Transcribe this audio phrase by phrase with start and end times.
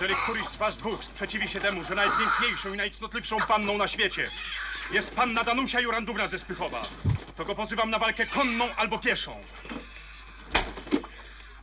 [0.00, 4.30] Jeżeli któryś z was dwóch sprzeciwi się temu, że najpiękniejszą i najcnotliwszą panną na świecie
[4.90, 6.82] jest panna Danusia Jurandówna ze Spychowa,
[7.36, 9.40] to go pozywam na walkę konną albo pieszą.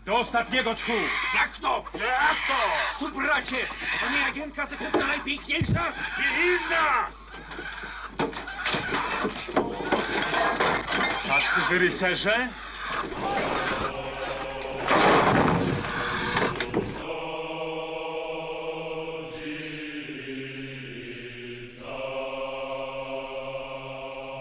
[0.05, 0.91] Do ostatniego tchu.
[1.35, 1.83] Jak to?
[1.93, 2.99] Jak to?
[2.99, 3.57] Subracie!
[3.99, 5.93] To nie Jagienka Zakrywna najpiękniejsza?
[6.69, 7.15] Nas!
[11.27, 12.49] Tacy wy rycerze?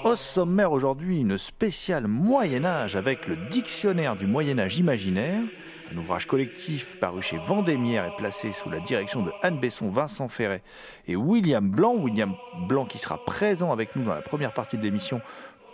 [0.07, 5.43] Au sommaire aujourd'hui, une spéciale Moyen-Âge avec le Dictionnaire du Moyen-Âge imaginaire,
[5.93, 10.29] un ouvrage collectif paru chez Vendémiaire et placé sous la direction de Anne Besson, Vincent
[10.29, 10.63] Ferret
[11.09, 11.97] et William Blanc.
[11.97, 12.37] William
[12.69, 15.21] Blanc qui sera présent avec nous dans la première partie de l'émission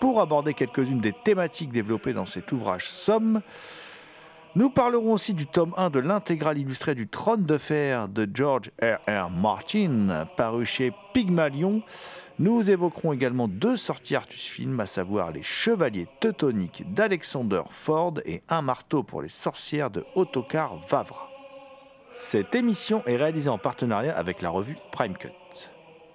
[0.00, 3.42] pour aborder quelques-unes des thématiques développées dans cet ouvrage Somme.
[4.54, 8.70] Nous parlerons aussi du tome 1 de l'intégrale illustrée du Trône de fer de George
[8.82, 8.98] R.
[9.08, 9.30] R.
[9.30, 11.80] Martin, paru chez Pygmalion.
[12.38, 18.42] Nous évoquerons également deux sorties Artus Film, à savoir Les Chevaliers Teutoniques d'Alexander Ford et
[18.50, 21.30] Un marteau pour les sorcières de Ottokar Vavra.
[22.14, 25.30] Cette émission est réalisée en partenariat avec la revue Prime Cut.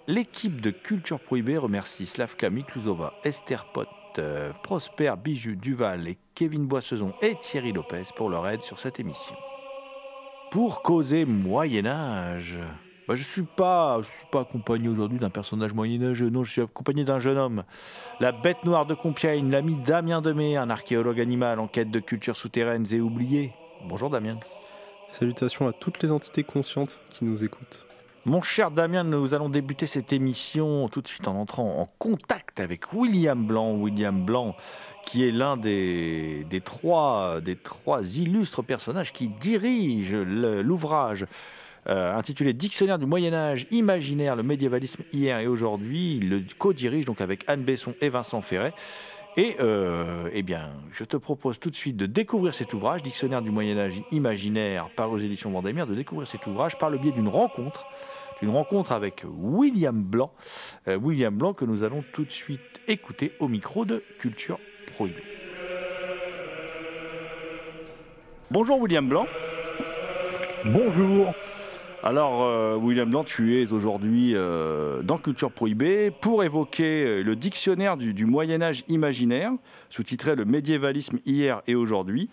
[0.05, 3.87] L'équipe de Culture Prohibée remercie Slavka Mikluzova, Esther Pot,
[4.19, 8.99] euh, Prosper Bijou Duval et Kevin Boissezon et Thierry Lopez pour leur aide sur cette
[8.99, 9.35] émission.
[10.51, 12.59] Pour causer Moyen Âge,
[13.07, 13.99] bah, je ne suis pas,
[14.31, 17.63] accompagné aujourd'hui d'un personnage moyenâgeux, non, je suis accompagné d'un jeune homme.
[18.19, 22.37] La bête noire de Compiègne, l'ami Damien Demey, un archéologue animal en quête de cultures
[22.37, 23.51] souterraines et oubliées.
[23.89, 24.39] Bonjour Damien.
[25.07, 27.87] Salutations à toutes les entités conscientes qui nous écoutent.
[28.27, 32.59] Mon cher Damien, nous allons débuter cette émission tout de suite en entrant en contact
[32.59, 33.75] avec William Blanc.
[33.75, 34.53] William Blanc,
[35.05, 41.25] qui est l'un des, trois, des trois illustres personnages qui dirigent l'ouvrage
[41.87, 46.17] euh, intitulé Dictionnaire du Moyen Âge imaginaire, le médiévalisme hier et aujourd'hui.
[46.17, 48.73] Il le co-dirige donc avec Anne Besson et Vincent Ferret.
[49.37, 53.43] Et euh, eh bien, je te propose tout de suite de découvrir cet ouvrage, Dictionnaire
[53.43, 57.11] du Moyen Âge imaginaire, par aux éditions Vendémiaire, de découvrir cet ouvrage par le biais
[57.11, 57.85] d'une rencontre,
[58.41, 60.31] d'une rencontre avec William Blanc,
[60.87, 65.23] Euh, William Blanc que nous allons tout de suite écouter au micro de Culture Prohibée.
[68.51, 69.27] Bonjour William Blanc.
[70.65, 71.33] Bonjour.
[72.07, 77.35] Alors, euh, William Blanc, tu es aujourd'hui euh, dans Culture Prohibée pour évoquer euh, le
[77.35, 79.51] dictionnaire du, du Moyen Âge imaginaire,
[79.89, 82.29] sous-titré Le médiévalisme hier et aujourd'hui.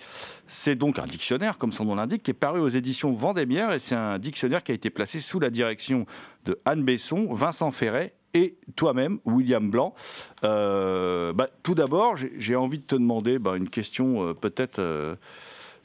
[0.47, 3.81] C'est donc un dictionnaire, comme son nom l'indique, qui est paru aux éditions Vendémiaire et
[3.81, 6.07] c'est un dictionnaire qui a été placé sous la direction
[6.45, 9.93] de Anne Besson, Vincent Ferret et toi-même, William Blanc.
[10.41, 15.17] Bah, tout d'abord, j'ai- envie de te demander bah, une question peut-être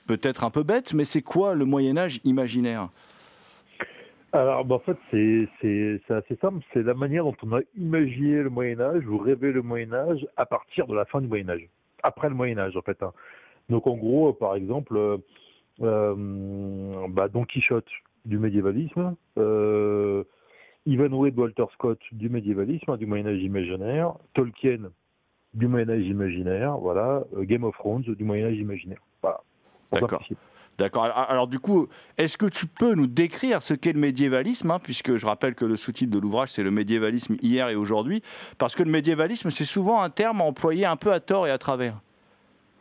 [0.05, 2.89] peut-être un peu bête, mais c'est quoi le Moyen Âge imaginaire?
[4.31, 6.63] Alors, bah, en fait, c'est assez simple.
[6.73, 10.25] C'est la manière dont on a imaginé le Moyen Âge ou rêvé le Moyen Âge
[10.37, 11.67] à partir de la fin du Moyen Âge.
[12.03, 13.01] Après le Moyen Âge, en fait.
[13.01, 13.11] hein.
[13.69, 15.17] Donc, en gros, euh, par exemple, euh,
[15.81, 17.89] euh, bah, Don Quichotte
[18.25, 20.23] du médiévalisme, euh,
[20.85, 24.89] de Walter Scott du médiévalisme, hein, du Moyen Âge imaginaire, Tolkien
[25.53, 29.01] du Moyen Âge imaginaire, voilà, Game of Thrones du Moyen Âge imaginaire.
[29.21, 29.41] Voilà.
[29.91, 30.23] D'accord.
[30.79, 31.03] D'accord.
[31.03, 31.87] Alors, du coup,
[32.17, 35.65] est-ce que tu peux nous décrire ce qu'est le médiévalisme hein, Puisque je rappelle que
[35.65, 38.23] le sous-titre de l'ouvrage, c'est le médiévalisme hier et aujourd'hui.
[38.57, 41.57] Parce que le médiévalisme, c'est souvent un terme employé un peu à tort et à
[41.57, 41.99] travers.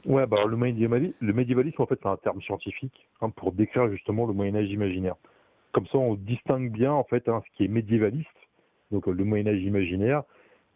[0.06, 3.90] Ouais, bah, le, médiévali- le médiévalisme, en fait, c'est un terme scientifique hein, pour décrire
[3.90, 5.16] justement le Moyen Âge imaginaire.
[5.72, 8.28] Comme ça, on distingue bien, en fait, hein, ce qui est médiévaliste,
[8.92, 10.22] donc le Moyen Âge imaginaire,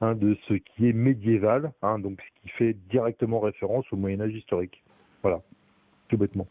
[0.03, 4.83] de ce qui est médiéval, donc ce qui fait directement référence au Moyen Âge historique.
[5.23, 5.41] Voilà,
[6.09, 6.49] tout bêtement.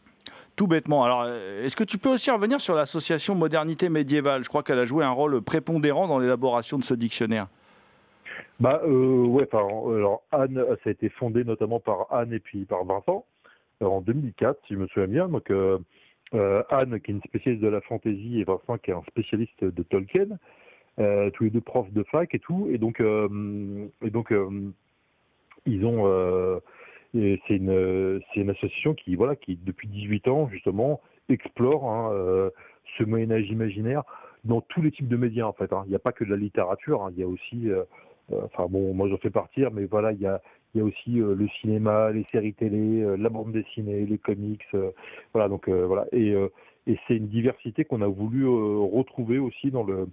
[0.56, 1.04] Tout bêtement.
[1.04, 4.44] Alors, est-ce que tu peux aussi revenir sur l'association Modernité médiévale?
[4.44, 7.48] Je crois qu'elle a joué un rôle prépondérant dans l'élaboration de ce dictionnaire.
[8.60, 12.84] Bah euh, ouais, alors Anne, ça a été fondé notamment par Anne et puis par
[12.84, 13.24] Vincent
[13.84, 15.28] en 2004, si je me souviens bien.
[15.28, 15.78] Donc euh,
[16.34, 19.64] euh, Anne, qui est une spécialiste de la fantaisie, et Vincent, qui est un spécialiste
[19.64, 20.38] de Tolkien,
[20.98, 22.68] euh, tous les deux profs de fac et tout.
[22.68, 24.32] Euh, et donc
[25.66, 26.60] ils ont.
[27.12, 32.50] C'est une, association qui, voilà, qui depuis 18 ans justement explore hein,
[32.98, 34.02] ce Moyen Âge imaginaire
[34.44, 35.72] dans tous les types de médias en fait.
[35.72, 35.82] Hein.
[35.86, 37.10] Il n'y a pas que de la littérature, hein.
[37.12, 37.68] il y a aussi,
[38.32, 40.40] enfin bon, moi j'en fais partir, mais voilà, il y a,
[40.80, 44.90] aussi euh, le cinéma, les séries télé, euh, la bande dessinée, les comics, euh,
[45.32, 46.34] voilà donc voilà et,
[46.86, 50.08] et c'est une diversité qu'on a voulu retrouver aussi dans le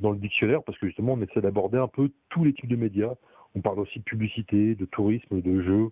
[0.00, 2.76] dans le dictionnaire parce que justement on essaie d'aborder un peu tous les types de
[2.76, 3.14] médias.
[3.56, 5.88] On parle aussi de publicité, de tourisme, de jeux,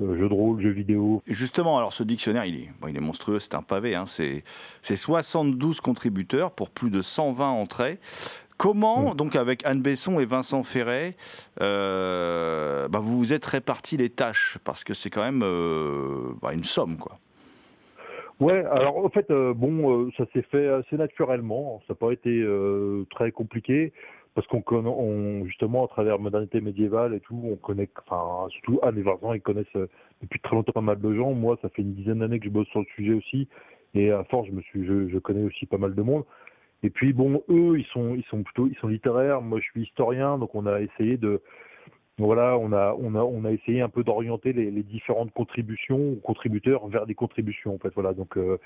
[0.00, 1.22] jeux de rôle, jeux vidéo.
[1.26, 4.42] Justement, alors ce dictionnaire, il est, bon, il est monstrueux, c'est un pavé, hein, c'est
[4.82, 7.98] 72 contributeurs pour plus de 120 entrées.
[8.60, 9.16] Comment, mm.
[9.16, 11.14] donc avec Anne Besson et Vincent Ferret,
[11.62, 14.58] euh, bah, vous vous êtes répartis les tâches?
[14.64, 17.18] Parce que c'est quand même euh, bah, une somme, quoi.
[18.38, 21.80] Ouais, alors en fait, euh, bon, ça s'est fait assez naturellement.
[21.86, 22.44] Ça n'a pas été
[23.10, 23.94] très compliqué
[24.34, 28.98] parce qu'on connaît, justement, à travers modernité médiévale et tout, on connaît, enfin, surtout Anne
[28.98, 29.66] et Vincent, ils connaissent
[30.22, 31.32] depuis très longtemps pas mal de gens.
[31.32, 33.48] Moi, ça fait une dizaine d'années que je bosse sur le sujet aussi,
[33.94, 36.24] et à force, je me suis, je connais aussi pas mal de monde.
[36.82, 39.42] Et puis bon, eux, ils sont, ils sont plutôt, ils sont littéraires.
[39.42, 41.42] Moi, je suis historien, donc on a essayé de,
[42.18, 45.98] voilà, on a, on a, on a essayé un peu d'orienter les, les, différentes contributions
[45.98, 47.74] ou contributeurs vers des contributions.
[47.74, 48.14] En fait, voilà.
[48.14, 48.58] Donc, euh,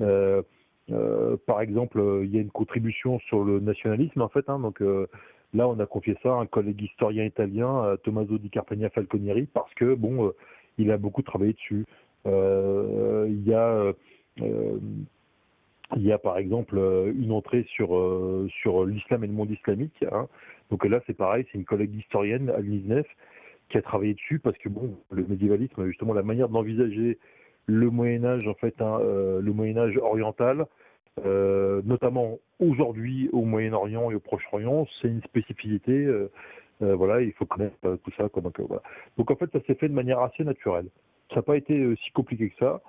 [0.00, 0.42] euh,
[0.90, 4.48] euh par exemple, il y a une contribution sur le nationalisme, en fait.
[4.48, 5.06] Hein, donc euh,
[5.54, 9.72] là, on a confié ça à un collègue historien italien, Tommaso di Carpegna Falconieri, parce
[9.74, 10.32] que bon,
[10.78, 11.86] il a beaucoup travaillé dessus.
[12.26, 13.92] il y a
[15.94, 19.50] il y a par exemple euh, une entrée sur, euh, sur l'islam et le monde
[19.50, 20.04] islamique.
[20.10, 20.28] Hein.
[20.70, 23.06] Donc là, c'est pareil, c'est une collègue historienne, Alice Neff,
[23.68, 27.18] qui a travaillé dessus parce que bon, le médiévalisme, justement, la manière d'envisager
[27.66, 30.66] le Moyen Âge, en fait, hein, euh, le Moyen Âge oriental,
[31.24, 36.06] notamment aujourd'hui au Moyen-Orient et au Proche-Orient, c'est une spécificité.
[36.80, 38.28] voilà, il faut connaître tout ça.
[38.36, 38.82] Donc, voilà.
[39.16, 40.88] donc en fait, ça s'est fait de manière assez naturelle.
[41.30, 42.82] Ça n'a pas été si compliqué que ça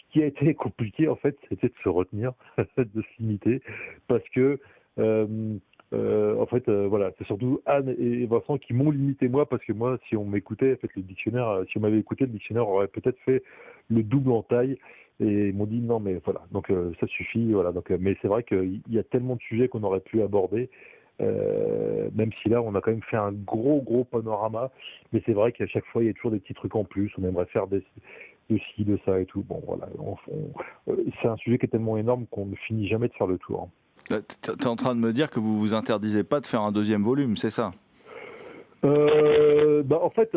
[0.00, 2.32] ce qui a été compliqué, en fait, c'était de se retenir,
[2.76, 3.62] de se limiter,
[4.08, 4.60] parce que,
[4.98, 5.56] euh,
[5.92, 9.64] euh, en fait, euh, voilà, c'est surtout Anne et Vincent qui m'ont limité moi, parce
[9.64, 12.68] que moi, si on m'écoutait, en fait, le dictionnaire, si on m'avait écouté, le dictionnaire
[12.68, 13.42] aurait peut-être fait
[13.88, 14.78] le double en taille,
[15.20, 17.72] et ils m'ont dit non, mais voilà, donc ça suffit, voilà.
[17.72, 20.70] Donc, mais c'est vrai qu'il y a tellement de sujets qu'on aurait pu aborder.
[21.20, 24.70] même si là on a quand même fait un gros gros panorama,
[25.12, 27.12] mais c'est vrai qu'à chaque fois il y a toujours des petits trucs en plus.
[27.18, 27.82] On aimerait faire des,
[28.50, 29.42] de ci, de ça et tout.
[29.42, 29.88] Bon, voilà.
[30.88, 33.38] Euh, c'est un sujet qui est tellement énorme qu'on ne finit jamais de faire le
[33.38, 33.68] tour.
[34.12, 36.62] Euh, tu es en train de me dire que vous vous interdisez pas de faire
[36.62, 37.72] un deuxième volume, c'est ça?
[38.84, 40.30] Euh, bah, en fait,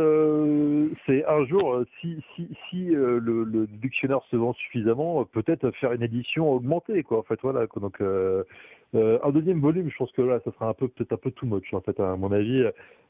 [1.06, 2.22] c'est un jour, si,
[2.70, 7.20] si, le, dictionnaire se vend suffisamment, peut-être faire une édition augmentée, quoi.
[7.20, 7.66] En fait, voilà.
[7.78, 11.74] Donc, un deuxième volume, je pense que là, ça sera peut-être un peu too much.
[11.74, 12.64] En fait, à mon avis,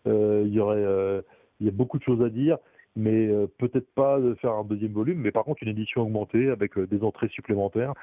[0.05, 1.23] il y aurait,
[1.59, 2.57] il y a beaucoup de choses à dire
[2.95, 6.49] mais euh, peut-être pas de faire un deuxième volume, mais par contre une édition augmentée
[6.49, 7.93] avec euh, des entrées supplémentaires,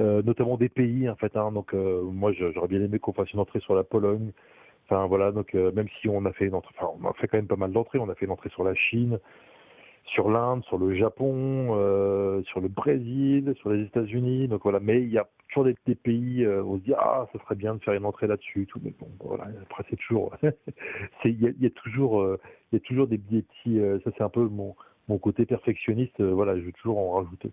[0.00, 1.36] euh, notamment des pays en fait.
[1.36, 4.32] Hein, donc moi j'aurais bien aimé qu'on fasse une entrée sur la Pologne.
[4.86, 7.46] Enfin voilà, donc même si on a fait une entrée, on a fait quand même
[7.46, 9.18] pas mal d'entrées, on a fait une entrée sur la Chine,
[10.06, 14.48] sur l'Inde, sur le Japon, euh, sur le Brésil, sur les États-Unis.
[14.48, 17.26] Donc voilà, mais il y a toujours des, pays euh, où on se dit ah,
[17.32, 18.66] ça serait bien de faire une entrée là-dessus.
[18.66, 19.46] Tout, mais bon, voilà.
[19.62, 20.34] Après c'est toujours,
[21.24, 22.40] il y, a toujours, euh,
[22.72, 23.80] il y a toujours des, petits.
[23.80, 24.74] Euh, ça c'est un peu mon
[25.08, 26.22] mon côté perfectionniste.
[26.22, 27.50] voilà, je veux toujours en rajouter.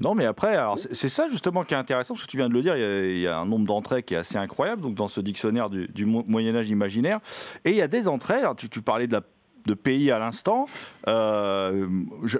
[0.00, 0.58] Non, mais après,
[0.92, 3.28] c'est ça justement qui est intéressant, parce que tu viens de le dire, il y
[3.28, 6.68] a, un nombre d'entrées qui est assez incroyable, donc dans ce dictionnaire du, Moyen Âge
[6.68, 7.20] imaginaire,
[7.64, 8.40] et il y a des entrées.
[8.56, 9.20] Tu parlais de la
[9.66, 10.66] de pays à l'instant.
[11.08, 11.86] Euh,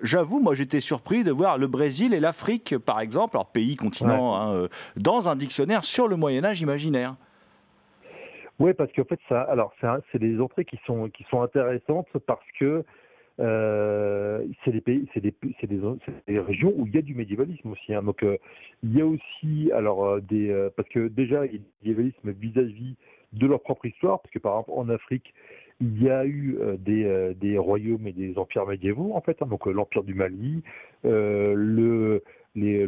[0.02, 4.34] j'avoue, moi j'étais surpris de voir le Brésil et l'Afrique, par exemple, alors pays, continent,
[4.34, 7.16] hein, euh, dans un dictionnaire sur le Moyen Âge imaginaire.
[8.60, 9.74] Oui, parce qu'en fait, ça, alors
[10.12, 12.84] c'est des entrées qui sont qui sont intéressantes parce que
[13.40, 15.80] euh, c'est des pays, c'est des, des,
[16.28, 17.92] des, régions où il y a du médiévalisme aussi.
[17.92, 18.04] Hein.
[18.04, 18.24] Donc
[18.84, 22.96] il y a aussi alors des parce que déjà il y a du médiévalisme vis-à-vis
[23.34, 25.34] de leur propre histoire, parce que par exemple en Afrique
[25.80, 29.36] il y a eu euh, des, euh, des, royaumes et des empires médiévaux, en fait,
[29.42, 30.62] hein, donc euh, l'empire du Mali,
[31.02, 32.22] le,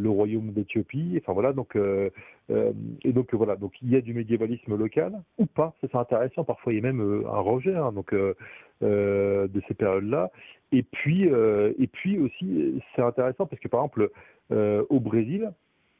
[0.06, 1.18] royaume d'Éthiopie.
[1.20, 5.74] Enfin voilà, donc et donc voilà, donc il y a du médiévalisme local ou pas,
[5.80, 6.44] c'est intéressant.
[6.44, 10.30] Parfois il y a même un rejet hein, de ces périodes-là.
[10.72, 14.10] Et puis et puis aussi c'est intéressant parce que par exemple
[14.50, 15.50] au Brésil.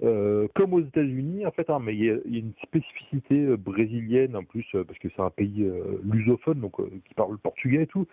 [0.03, 4.37] Euh, comme aux États-Unis, en fait, hein, mais il y, a, une spécificité euh, brésilienne
[4.37, 5.67] en plus euh, parce que c'est un pays
[6.05, 8.07] lusophone, donc qui parle le portugais et tout.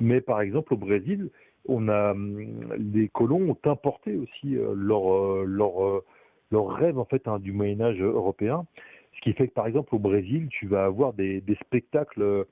[0.00, 1.28] Mais par exemple, au Brésil,
[1.68, 6.02] on a hum, les colons ont importé aussi leur leur
[6.52, 8.64] leur rêve en fait hein, du Moyen Âge européen,
[9.16, 12.46] ce qui fait que par exemple au Brésil, tu vas avoir des spectacles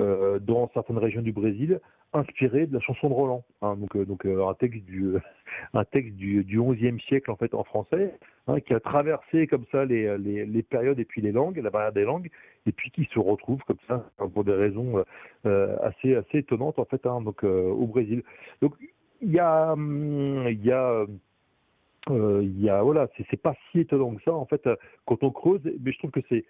[0.00, 1.78] euh, dans certaines régions du Brésil
[2.14, 3.44] inspirés de la chanson de Roland.
[3.60, 3.76] hein.
[3.76, 5.16] donc euh, euh, un texte du
[5.74, 8.14] un siècle en fait en français,
[8.46, 12.04] hein, qui a traversé comme ça les, périodes et puis les langues, la barrière des
[12.04, 12.30] langues,
[12.64, 15.04] et puis qui se retrouve comme ça hein, pour des raisons
[15.44, 18.22] assez assez étonnantes en fait donc au Brésil.
[18.62, 18.74] Donc
[19.20, 21.04] il y a hum, il y a
[22.08, 24.66] il y a voilà c'est pas si étonnant que ça en fait
[25.06, 26.44] quand on creuse mais je trouve que c'est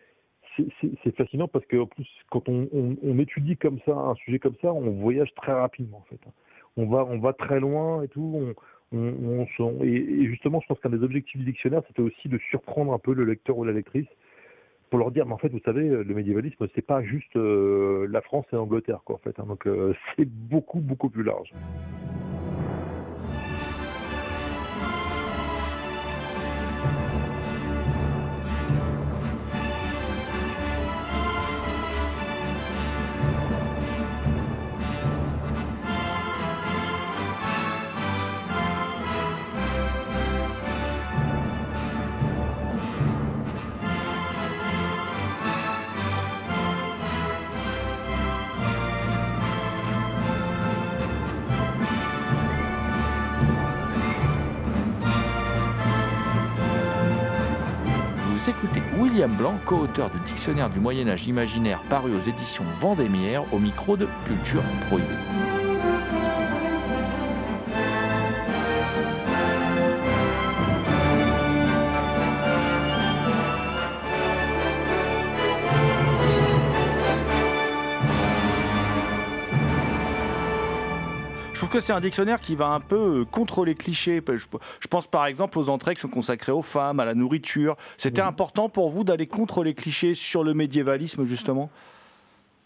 [0.57, 4.73] c'est- fascinant parce que en plus quand on, étudie comme ça un sujet comme ça
[4.73, 6.21] on voyage très rapidement en fait
[6.77, 8.55] on va on va très loin et tout
[8.93, 13.15] et justement je pense qu'un des objectifs du dictionnaire c'était aussi de surprendre un peu
[13.15, 14.09] le lecteur ou la lectrice
[14.91, 18.21] pour leur dire mais en fait vous savez le médiévalisme c'est pas juste euh, la
[18.21, 19.45] France et l'Angleterre quoi en fait hein.
[19.47, 21.53] donc euh, c'est beaucoup beaucoup plus large
[59.23, 63.97] William Blanc, co-auteur du Dictionnaire du Moyen Âge imaginaire paru aux éditions Vendémiaire au micro
[63.97, 65.62] de Culture Prohibée.
[81.73, 84.21] Que c'est un dictionnaire qui va un peu euh, contre les clichés.
[84.27, 87.77] Je pense par exemple aux entrées qui sont consacrées aux femmes, à la nourriture.
[87.97, 91.71] C'était important pour vous d'aller contre les clichés sur le médiévalisme, justement?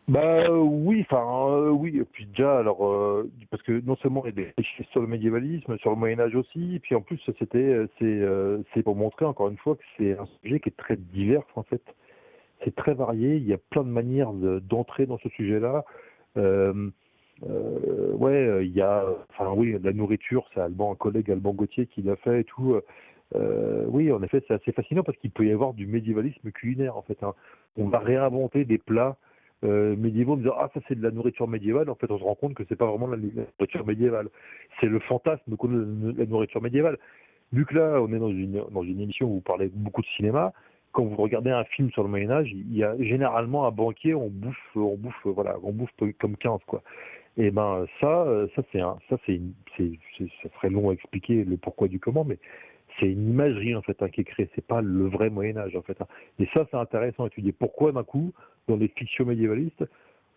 [0.09, 4.25] Bah euh, oui, enfin euh, oui, et puis déjà alors euh, parce que non seulement
[4.25, 6.95] il y a des clichés sur le médiévalisme, sur le Moyen Âge aussi, et puis
[6.97, 8.21] en plus c'était c'est
[8.75, 11.63] c'est pour montrer encore une fois que c'est un sujet qui est très divers en
[11.63, 11.83] fait.
[12.65, 15.85] C'est très varié, il y a plein de manières de- d'entrer dans ce sujet-là.
[17.45, 21.53] Euh, ouais, euh, il y a enfin oui, la nourriture, c'est Alban, un collègue Alban
[21.53, 22.81] Gauthier qui l'a fait et tout.
[23.35, 26.97] Euh, oui, en effet, c'est assez fascinant parce qu'il peut y avoir du médiévalisme culinaire
[26.97, 27.23] en fait.
[27.23, 27.35] hein.
[27.77, 29.17] On va réinventer des plats
[29.65, 32.25] euh, médiévaux en disant ah ça c'est de la nourriture médiévale en fait on se
[32.25, 34.29] rend compte que c'est pas vraiment la, la nourriture médiévale
[34.79, 36.99] c'est le fantasme de la nourriture médiévale
[37.55, 40.07] vu que là on est dans une dans une émission où vous parlez beaucoup de
[40.09, 40.53] cinéma
[40.93, 44.15] quand vous regardez un film sur le Moyen Âge il y a généralement un banquier
[44.15, 46.83] on bouffe on bouffe voilà on bouffe comme 15 quoi
[47.37, 49.41] et ben ça euh, ça c'est ça c'est
[49.79, 52.39] ça serait long à expliquer le pourquoi du comment mais
[52.99, 55.77] c'est une imagerie en fait hein, qui est créée c'est pas le vrai Moyen Âge
[55.77, 56.07] en fait hein.
[56.39, 58.33] et ça c'est intéressant à étudier pourquoi d'un coup
[58.69, 59.85] dans les fictions médiévalistes,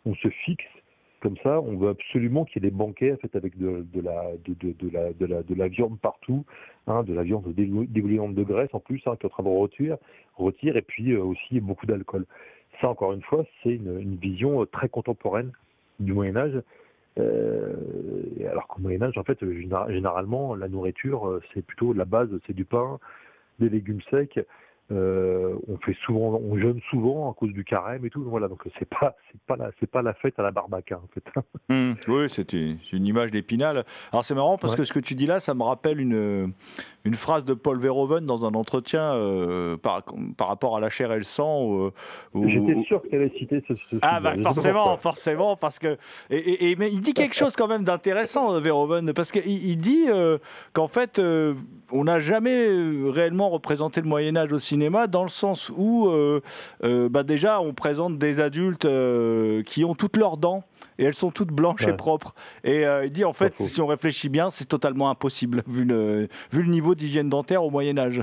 [0.06, 0.66] on se fixe
[1.22, 4.02] comme ça, on veut absolument qu'il y ait des banquets en fait avec de, de
[4.02, 6.46] la de, la de la de la viande partout,
[6.88, 9.50] hein, de la viande dégou- dégoulinante de graisse en plus, qui est en train de
[9.50, 9.98] rôtir,
[10.36, 12.26] rôtir et puis euh, aussi beaucoup d'alcool.
[12.80, 15.52] Ça encore une fois, c'est une, une vision euh, très contemporaine
[16.00, 16.62] du Moyen Âge.
[17.20, 17.74] Euh,
[18.50, 22.30] alors qu'au Moyen Âge, en fait, généra- généralement, la nourriture, euh, c'est plutôt la base,
[22.48, 23.00] c'est du pain,
[23.60, 24.40] des légumes secs.
[24.92, 28.24] Euh, on fait souvent, on jeûne souvent à cause du carême et tout.
[28.24, 31.08] Voilà, donc c'est pas, c'est pas la, c'est pas la fête à la barbacane en
[31.14, 31.24] fait.
[31.72, 33.86] Hmm, oui, c'est une, c'est une image d'épinal.
[34.12, 34.80] Alors c'est marrant parce Ouais.
[34.80, 36.52] que ce que tu dis là, ça me rappelle une,
[37.06, 40.04] une phrase de Paul Verhoeven dans un entretien euh, par,
[40.36, 41.92] par rapport à la chair et le sang.
[42.34, 43.76] J'étais sûr qu'elle allait citer ce.
[43.76, 45.98] ce Ah bah forcément, forcément, parce que
[46.32, 49.46] et, et- et- mais il dit quelque chose quand même d'intéressant, euh, Verhoeven, parce qu'il
[49.48, 50.40] il dit euh,
[50.74, 51.22] qu'en fait
[51.92, 52.68] on n'a jamais
[53.12, 56.42] réellement représenté le Moyen Âge au cinéma dans le sens où euh,
[56.84, 60.64] euh, bah déjà on présente des adultes euh, qui ont toutes leurs dents
[61.00, 62.34] et elles sont toutes blanches et propres.
[62.64, 66.28] Et euh, il dit en fait si on réfléchit bien, c'est totalement impossible vu le
[66.52, 68.22] vu le niveau d'hygiène dentaire au Moyen Âge.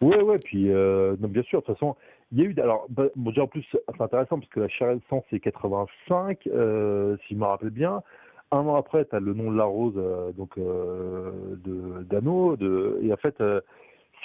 [0.00, 1.94] Ouais, ouais, puis euh, non, bien sûr, de toute façon,
[2.32, 2.54] il y a eu.
[2.60, 5.24] Alors, bah, bon, déjà en plus, c'est intéressant parce que la chair et le sang,
[5.30, 8.02] c'est 85, euh, si je me rappelle bien.
[8.50, 9.94] un an après, tu as le nom de la rose
[10.36, 12.56] donc de d'Anneau.
[12.56, 13.40] De, et en fait,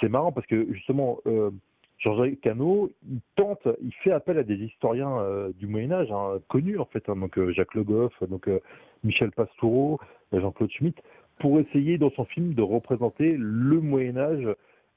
[0.00, 1.50] c'est marrant parce que justement, euh,
[1.98, 6.38] Jean-Jacques Cano, il tente, il fait appel à des historiens euh, du Moyen Âge hein,
[6.48, 8.60] connus en fait, hein, donc euh, Jacques Le Goff, donc euh,
[9.02, 9.98] Michel Pastoureau,
[10.32, 10.96] Jean-Claude Schmitt,
[11.40, 14.48] pour essayer dans son film de représenter le Moyen Âge,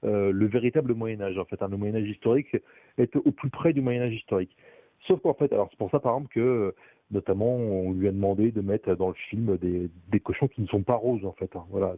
[0.04, 2.56] le véritable Moyen Âge en fait, hein, le Moyen Âge historique
[2.98, 4.56] est au plus près du Moyen Âge historique.
[5.08, 6.74] Sauf qu'en fait, alors c'est pour ça par exemple que
[7.12, 10.82] notamment on lui a demandé de mettre dans le film des, cochons qui ne sont
[10.82, 11.96] pas roses en fait, hein, voilà,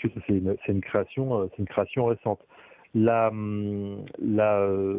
[0.00, 0.26] parce que ça,
[0.66, 2.40] c'est une, création, euh, c'est une création récente.
[2.94, 4.98] La, hum, la, euh,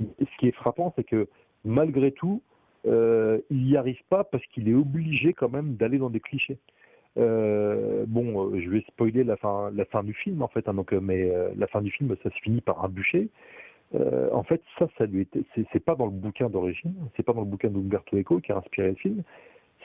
[0.00, 1.28] ce qui est frappant, c'est que
[1.64, 2.42] malgré tout,
[2.86, 6.58] euh, il n'y arrive pas parce qu'il est obligé quand même d'aller dans des clichés.
[7.14, 11.30] Bon, je vais spoiler la fin, la fin du film en fait, hein, donc, mais
[11.56, 13.28] la fin du film, ça se finit par un bûcher.
[14.32, 17.42] En fait, ça, ça lui était, c'est pas dans le bouquin d'origine, c'est pas dans
[17.42, 19.22] le bouquin d'Umberto Eco qui a inspiré le film.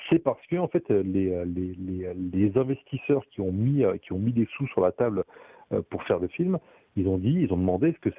[0.10, 4.48] C'est parce que en fait, les, investisseurs qui ont mis, euh, qui ont mis des
[4.56, 5.24] sous sur la table
[5.74, 6.60] euh, pour faire le film,
[6.96, 8.10] ils ont dit, ils ont demandé que,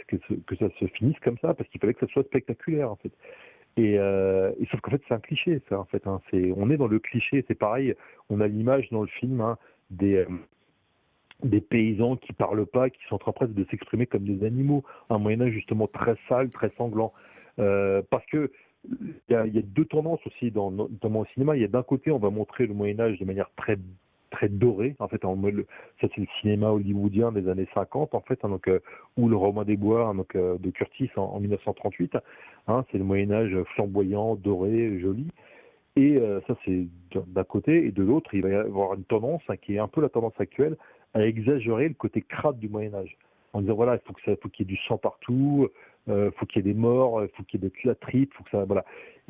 [0.59, 3.13] ça se finisse comme ça parce qu'il fallait que ça soit spectaculaire en fait.
[3.77, 6.07] Et, euh, sauf qu'en fait c'est un cliché ça en fait.
[6.07, 6.21] Hein,
[6.57, 7.95] on est dans le cliché, c'est pareil.
[8.29, 9.57] On a l'image dans le film hein,
[9.91, 10.27] des
[11.61, 14.85] paysans qui parlent pas, qui sont en train de s'exprimer comme des animaux.
[15.11, 17.13] Un Moyen Âge justement très sale, très sanglant.
[17.57, 18.51] Parce que
[19.29, 21.57] il y a, deux tendances aussi dans, notamment au cinéma.
[21.57, 23.79] Il y a d'un côté on va montrer le Moyen Âge de manière très
[24.31, 24.95] très dorée.
[24.99, 28.81] En fait, ça c'est le cinéma hollywoodien des années 50 en fait, hein, donc euh,
[29.17, 32.19] ou le Roman des Bois hein, donc euh, de Curtis en, en 1938.
[32.67, 35.29] Hein, c'est le Moyen Âge flamboyant, doré, joli.
[35.97, 36.87] Et euh, ça c'est
[37.27, 40.01] d'un côté et de l'autre il va y avoir une tendance qui est un peu
[40.01, 40.77] la tendance actuelle
[41.15, 43.17] à exagérer le côté crade du Moyen Âge
[43.53, 45.69] en disant voilà il faut qu'il y ait du sang partout,
[46.09, 48.45] euh, faut qu'il y ait des morts, il faut qu'il y ait des latrites, faut
[48.45, 48.85] que ça voilà.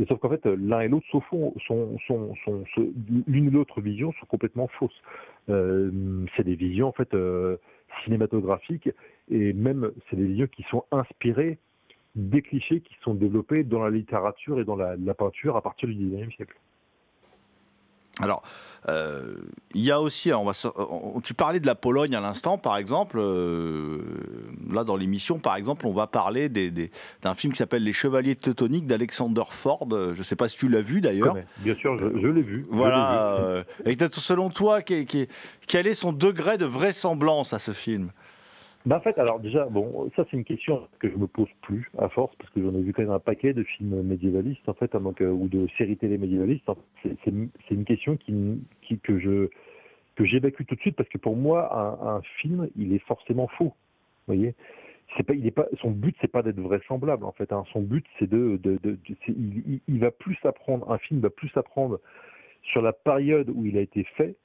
[0.07, 2.65] Sauf qu'en fait euh, l'un et l'autre sont, sont,
[3.27, 5.03] l'une et l'autre vision sont complètement fausses.
[5.49, 5.91] Euh,
[6.37, 7.57] c'est des visions en fait euh,
[8.05, 8.91] cinématographiques
[9.31, 11.59] et même c'est des visions qui sont inspirées
[12.15, 15.89] des clichés qui sont développés dans la littérature et dans la, la peinture à partir
[15.89, 16.57] du 19e siècle.
[18.21, 18.43] Alors,
[18.89, 19.35] euh,
[19.75, 22.77] il y a aussi, on va, on- tu parlais de la Pologne à l'instant, par
[22.77, 23.19] exemple.
[23.19, 23.99] euh,
[24.71, 26.91] là, dans l'émission, par exemple, on va parler des- des-
[27.23, 29.87] d'un film qui s'appelle Les Chevaliers Teutoniques d'Alexander Ford.
[29.91, 31.37] Je ne sais pas si tu l'as vu d'ailleurs.
[31.59, 32.67] Bien sûr, je, je l'ai vu.
[32.69, 33.37] je l'ai Voilà.
[33.39, 33.45] vu.
[33.45, 38.11] euh, et peut-être selon toi, quel est son degré de vraisemblance à ce film?
[38.87, 41.91] Bah, en fait, alors déjà, bon, ça c'est une question que je me pose plus
[41.99, 44.75] à force parce que j'en ai vu quand même un paquet de films médiévalistes en
[44.75, 46.65] fait, ou de séries télé médiévalistes.
[47.03, 49.51] C'est une question que
[50.19, 53.73] que j'évacue tout de suite parce que pour moi, un, film, il est forcément faux.
[54.27, 54.55] Vous voyez,
[55.31, 57.53] il est pas, son but c'est pas d'être vraisemblable en fait.
[57.53, 57.65] hein.
[57.73, 58.61] Son but c'est de,
[59.29, 62.01] il, va plus apprendre, un film va plus apprendre
[62.63, 64.37] sur la période où il a été fait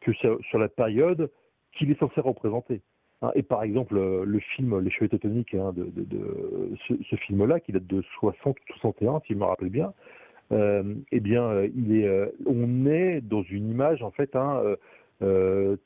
[0.00, 1.30] que sur la période
[1.72, 2.80] qu'il est censé représenter.
[3.22, 5.74] Hein, et par exemple, euh, le film Les Cheveux Teutoniques, hein,
[6.86, 9.92] ce, film-là, qui date de 60 ou 61, si je me rappelle bien,
[10.52, 14.62] euh, eh bien, euh, on est dans une image en fait hein,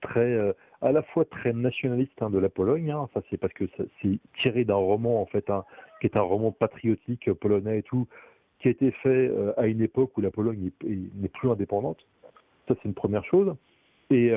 [0.02, 2.94] très, à la fois très nationaliste de la Pologne.
[3.14, 3.64] ça, c'est parce que
[4.02, 5.50] c'est tiré d'un roman en fait,
[6.00, 8.06] qui est un roman patriotique polonais et tout,
[8.60, 12.06] qui a été fait à une époque où la Pologne est- est- n'est plus indépendante.
[12.68, 13.56] Ça, c'est une première chose.
[14.10, 14.30] Et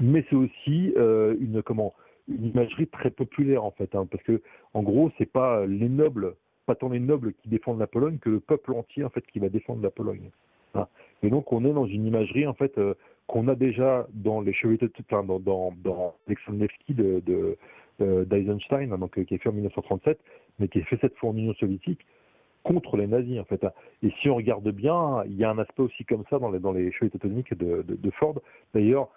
[0.00, 1.94] mais c'est aussi euh, une comment
[2.28, 4.42] une imagerie très populaire en fait, hein, parce que
[4.74, 6.34] en gros c'est pas les nobles,
[6.66, 9.38] pas tant les nobles qui défendent la Pologne que le peuple entier en fait qui
[9.38, 10.30] va défendre la Pologne.
[10.74, 10.88] hein.
[11.22, 12.94] Et donc on est dans une imagerie en fait euh,
[13.26, 17.56] qu'on a déjà dans les chevaliers, enfin, dans dans, dans de, de
[18.00, 20.18] euh, d'Eisenstein, hein, donc qui est fait en 1937,
[20.58, 22.04] mais qui est fait cette fois en Union soviétique
[22.62, 23.64] contre les nazis en fait.
[24.02, 26.58] Et si on regarde bien, il y a un aspect aussi comme ça dans les
[26.58, 28.34] dans les chevaliers teutoniques de, de, de Ford.
[28.74, 29.08] D'ailleurs,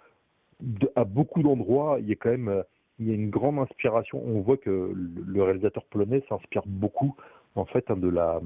[0.96, 2.62] à beaucoup d'endroits, il y a quand même euh,
[2.98, 4.22] une grande inspiration.
[4.24, 7.14] On voit que le, réalisateur polonais s'inspire beaucoup
[7.54, 8.40] en fait hein, de la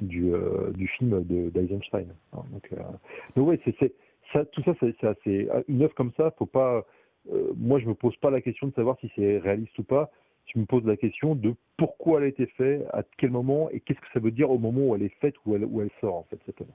[0.00, 2.06] du, euh, film de d'Eisenstein.
[2.32, 2.42] hein.
[2.52, 6.32] Donc, euh, tout ça, c'est assez une œuvre comme ça.
[6.38, 6.84] Faut pas.
[7.32, 10.10] euh, moi, je me pose pas la question de savoir si c'est réaliste ou pas.
[10.46, 13.80] Je me pose la question de pourquoi elle a été faite, à quel moment et
[13.80, 15.90] qu'est-ce que ça veut dire au moment où elle est faite, où elle, où elle
[16.00, 16.74] sort fait cette œuvre.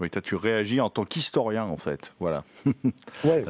[0.00, 2.14] Oui, toi, tu réagis en tant qu'historien, en fait.
[2.18, 2.42] Voilà.
[3.24, 3.44] Ouais.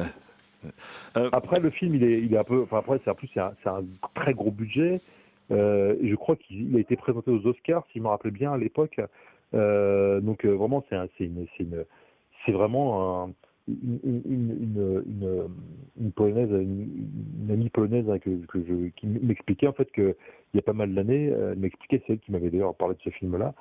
[1.17, 2.61] Euh, Après, le film, il est, il est un peu.
[2.61, 3.83] Enfin, après, c'est en plus, c'est un,
[4.13, 5.01] très gros budget.
[5.49, 8.57] Euh, je crois qu'il a été présenté aux Oscars, si je me rappelle bien, à
[8.57, 9.01] l'époque.
[9.55, 11.83] Euh, donc, vraiment, c'est un- c'est une, c'est une,
[12.45, 13.31] c'est vraiment un-
[13.67, 15.49] une, une, une,
[15.99, 20.15] une, polonaise, une, amie polonaise hein, que, que je, qui m'expliquait en fait que
[20.53, 23.01] il y a pas mal d'années, elle m'expliquait, c'est elle qui m'avait d'ailleurs parlé de
[23.01, 23.53] ce film-là,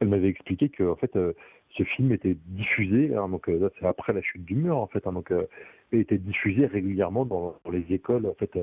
[0.00, 1.32] elle m'avait expliqué que en fait euh,
[1.76, 5.06] ce film était diffusé, hein, donc euh, c'est après la chute du mur en fait,
[5.06, 5.46] hein, donc euh,
[5.92, 8.58] était diffusé régulièrement dans, les écoles en fait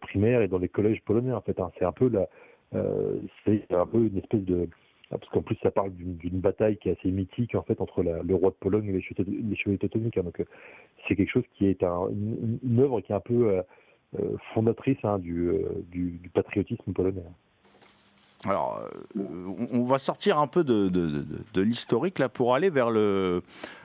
[0.00, 1.58] primaires et dans les collèges polonais en fait.
[1.60, 1.70] hein.
[1.78, 2.28] c'est un peu la,
[3.44, 4.68] c'est un peu une espèce de
[5.10, 8.22] parce qu'en plus ça parle d'une bataille qui est assez mythique en fait entre la-
[8.22, 10.18] le roi de Pologne et les chevaliers, teutoniques.
[10.18, 10.42] donc
[11.06, 13.62] c'est quelque chose qui est un, une, une œuvre qui est un peu
[14.54, 15.52] fondatrice du,
[15.90, 17.22] du, du patriotisme polonais.
[18.48, 21.24] Alors, euh, on on va sortir un peu de, de- de-
[21.54, 23.42] de l'historique là pour aller vers le,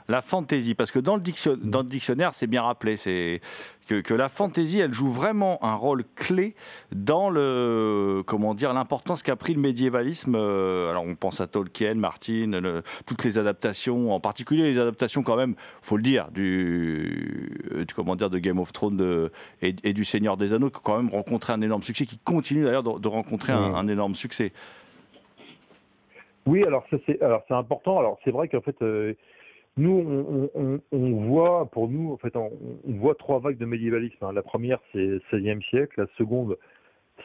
[0.10, 0.74] la fantaisie.
[0.76, 3.42] Parce que dans le, diction- dans le dictionnaire, c'est bien rappelé c'est
[3.88, 6.56] que, que la fantaisie, elle joue vraiment un rôle clé
[6.92, 10.36] dans le, comment dire, l'importance qu'a pris le médiévalisme.
[10.36, 15.24] Euh, Alors, on pense à Tolkien, Martin, le- toutes les adaptations, en particulier les adaptations
[15.24, 19.32] quand même, faut le dire, du, euh, du- comment dire, de Game of Thrones de-
[19.62, 22.18] et, et du Seigneur des Anneaux, qui ont quand même rencontré un énorme succès, qui
[22.18, 23.76] continue d'ailleurs de, de rencontrer un- Mhm.
[23.76, 24.52] un énorme succès.
[26.46, 28.00] Oui, alors ça c'est alors c'est important.
[28.00, 29.14] Alors c'est vrai qu'en fait euh,
[29.78, 32.52] nous on, on, on voit pour nous en fait on,
[32.86, 34.24] voit trois vagues de médiévalisme.
[34.24, 34.34] hein.
[34.34, 36.58] La première c'est 16e siècle, la seconde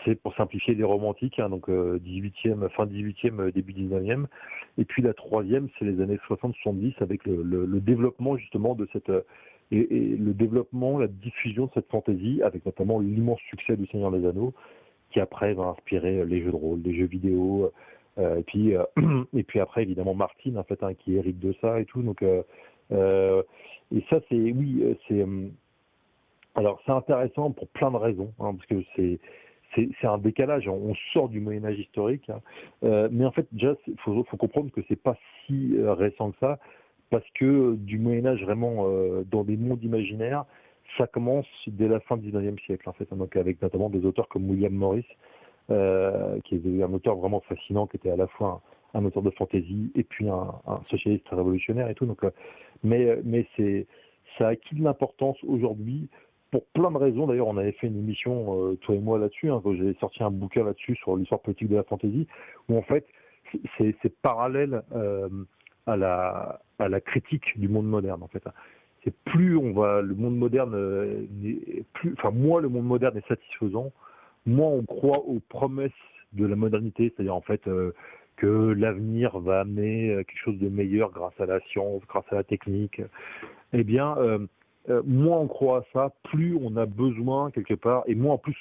[0.04, 4.26] c'est pour simplifier les romantiques, hein, donc euh, 18e, fin 18e, euh, début 19e.
[4.78, 9.10] Et puis la troisième, c'est les années 60-70 avec le, le, développement justement de cette
[9.10, 9.22] euh,
[9.70, 14.10] et, et le développement, la diffusion de cette fantaisie, avec notamment l'immense succès du Seigneur
[14.10, 14.52] des Anneaux,
[15.10, 17.70] qui après va inspirer les jeux de rôle, les jeux vidéo,
[18.18, 18.84] et puis euh,
[19.34, 22.02] et puis après évidemment Martine en fait hein, qui hérite de ça et tout.
[22.02, 22.42] Donc euh,
[22.92, 23.42] euh,
[23.94, 25.48] et ça c'est oui euh, c'est euh,
[26.54, 29.18] alors c'est intéressant pour plein de raisons hein, parce que c'est
[29.74, 30.68] c'est un décalage.
[30.68, 32.40] On sort du Moyen Âge historique, hein.
[32.84, 36.32] Euh, mais en fait déjà il faut, faut comprendre que c'est pas si euh, récent
[36.32, 36.58] que ça
[37.08, 40.44] parce que du Moyen Âge vraiment euh, dans des mondes imaginaires
[40.98, 44.28] ça commence dès la fin du 19e siècle en fait donc avec notamment des auteurs
[44.28, 45.16] comme William Morris euh,
[45.68, 49.30] qui est un auteur vraiment fascinant, qui était à la fois un, un auteur de
[49.30, 52.06] fantaisie et puis un, un socialiste révolutionnaire et tout.
[52.06, 52.30] Donc, euh,
[52.82, 53.86] mais mais c'est
[54.38, 56.08] ça a acquis de l'importance aujourd'hui
[56.50, 57.26] pour plein de raisons.
[57.26, 59.50] D'ailleurs, on avait fait une émission euh, toi et moi là-dessus.
[59.50, 62.26] Hein, quand j'ai sorti un bouquin là-dessus sur l'histoire politique de la fantaisie,
[62.68, 63.06] où en fait
[63.78, 65.28] c'est parallèle euh,
[65.86, 68.42] à la à la critique du monde moderne en fait.
[69.04, 71.26] C'est plus on va le monde moderne euh,
[71.94, 73.92] plus enfin moins le monde moderne est satisfaisant
[74.46, 75.90] moins on croit aux promesses
[76.32, 77.92] de la modernité, c'est-à-dire en fait euh,
[78.36, 82.36] que l'avenir va amener euh, quelque chose de meilleur grâce à la science, grâce à
[82.36, 83.02] la technique,
[83.72, 84.46] eh bien, euh,
[85.04, 88.56] moins on croit à ça, plus on a besoin quelque part, et moins en plus,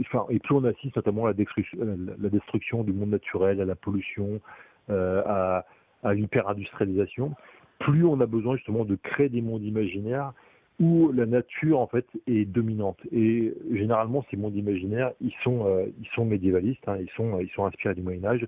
[0.00, 1.78] enfin, et plus on assiste notamment à la destruction,
[2.18, 4.40] la destruction du monde naturel, à la pollution,
[4.88, 5.64] à,
[6.04, 7.34] à l'hyper-industrialisation,
[7.80, 10.32] plus on a besoin justement de créer des mondes imaginaires
[10.80, 12.98] où la nature en fait est dominante.
[13.12, 17.50] Et généralement ces mondes imaginaires ils sont euh, ils sont médiévalistes hein, ils sont ils
[17.50, 18.46] sont inspirés du Moyen Âge.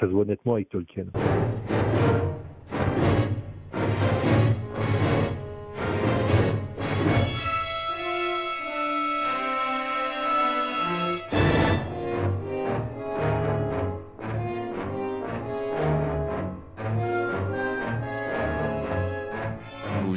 [0.00, 1.06] Ça se voit nettement avec Tolkien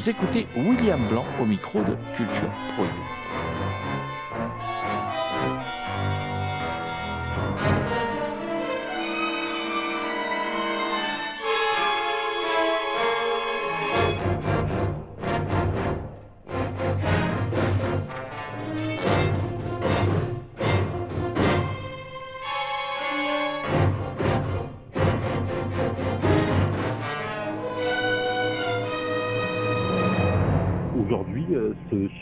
[0.09, 3.18] écoutez William Blanc au micro de Culture Prohibée.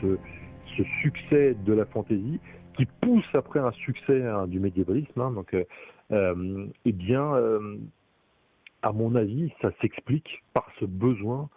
[0.01, 0.17] Ce,
[1.01, 2.39] succès de la fantaisie
[2.75, 5.63] qui pousse après un succès hein, du médiévalisme hein, donc euh,
[6.11, 7.77] euh, eh bien euh,
[8.83, 11.49] à mon avis ça s'explique par ce besoin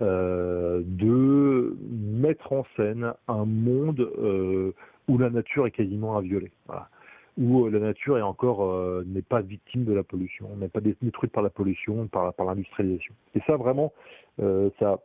[0.00, 4.10] de mettre en scène un monde
[5.06, 6.50] où la nature est quasiment inviolée
[7.38, 11.44] où la nature est encore n'est pas victime de la pollution n'est pas détruite par
[11.44, 13.14] la pollution par, par l'industrialisation.
[13.36, 13.92] Et ça vraiment
[14.40, 14.98] ça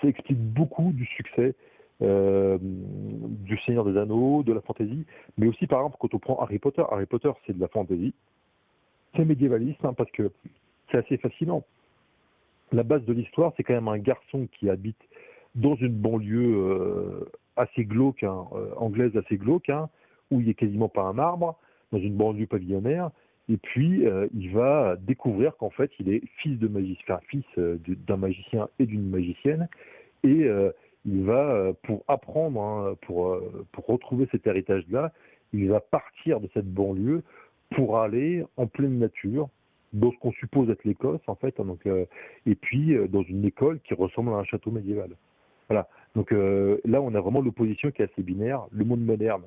[0.00, 1.54] ça explique beaucoup du succès
[2.02, 5.04] euh, du Seigneur des Anneaux, de la fantasy,
[5.36, 8.14] mais aussi par exemple quand on prend Harry Potter, Harry Potter c'est de la fantasy,
[9.14, 10.30] c'est médiévaliste hein, parce que
[10.90, 11.62] c'est assez fascinant.
[12.72, 14.96] La base de l'histoire c'est quand même un garçon qui habite
[15.54, 19.90] dans une banlieue euh, assez glauque, hein, euh, anglaise assez glauque, hein,
[20.30, 21.58] où il a quasiment pas un arbre,
[21.92, 23.10] dans une banlieue pavillonnaire,
[23.50, 28.16] et puis il va découvrir qu'en fait il est fils de magicien, enfin, fils d'un
[28.16, 29.68] magicien et d'une magicienne,
[30.22, 30.48] et
[31.04, 35.12] il va euh, pour apprendre, hein, pour euh, pour retrouver cet héritage-là,
[35.52, 37.22] il va partir de cette banlieue
[37.74, 39.48] pour aller en pleine nature,
[39.92, 42.04] dans ce qu'on suppose être l'Écosse en fait, hein, donc euh,
[42.46, 45.10] et puis dans une école qui ressemble à un château médiéval.
[45.68, 45.88] Voilà.
[46.16, 48.66] Donc là, on a vraiment l'opposition qui est assez binaire.
[48.72, 49.44] Le monde moderne,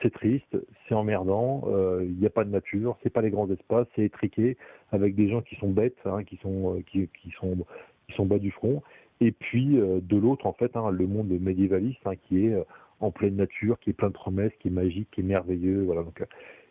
[0.00, 0.56] c'est triste,
[0.88, 1.64] c'est emmerdant,
[2.00, 4.56] il n'y a pas de nature, c'est pas les grands espaces, c'est étriqué
[4.92, 7.66] avec des gens qui sont bêtes, hein, qui sont qui sont
[8.06, 8.82] qui sont bas du front.
[9.20, 12.64] Et puis euh, de l'autre, en fait, hein, le monde médiévaliste hein, qui est euh,
[13.00, 15.82] en pleine nature, qui est plein de promesses, qui est magique, qui est merveilleux.
[15.84, 16.02] Voilà.
[16.02, 16.26] Donc, euh,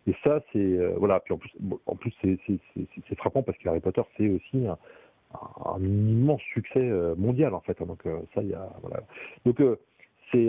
[0.08, 1.20] et ça, c'est voilà.
[1.20, 1.52] Puis en plus,
[1.86, 4.78] en plus, c'est frappant parce que Harry Potter, c'est aussi un,
[5.82, 7.82] immense succès mondial en fait.
[7.82, 7.86] hein.
[7.86, 9.04] Donc ça, y a voilà.
[9.46, 9.62] Donc
[10.32, 10.48] c'est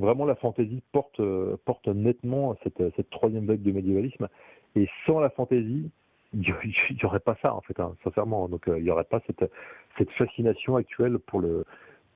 [0.00, 1.22] vraiment la fantasy porte
[1.64, 4.26] porte nettement cette cette troisième vague de médiévalisme.
[4.74, 5.92] Et sans la fantasy,
[6.34, 8.48] il n'y aurait pas ça en fait, hein, sincèrement.
[8.48, 9.50] Donc euh, il n'y aurait pas cette
[9.96, 11.64] cette fascination actuelle pour le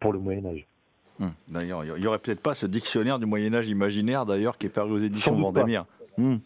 [0.00, 0.66] pour le Moyen Âge.
[1.20, 4.70] Hum, D'ailleurs, il n'y aurait peut-être pas ce dictionnaire du Moyen-Âge imaginaire, d'ailleurs, qui est
[4.70, 5.84] paru aux éditions Vendémiaire.
[6.18, 6.40] Hum.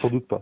[0.00, 0.40] Sans doute pas.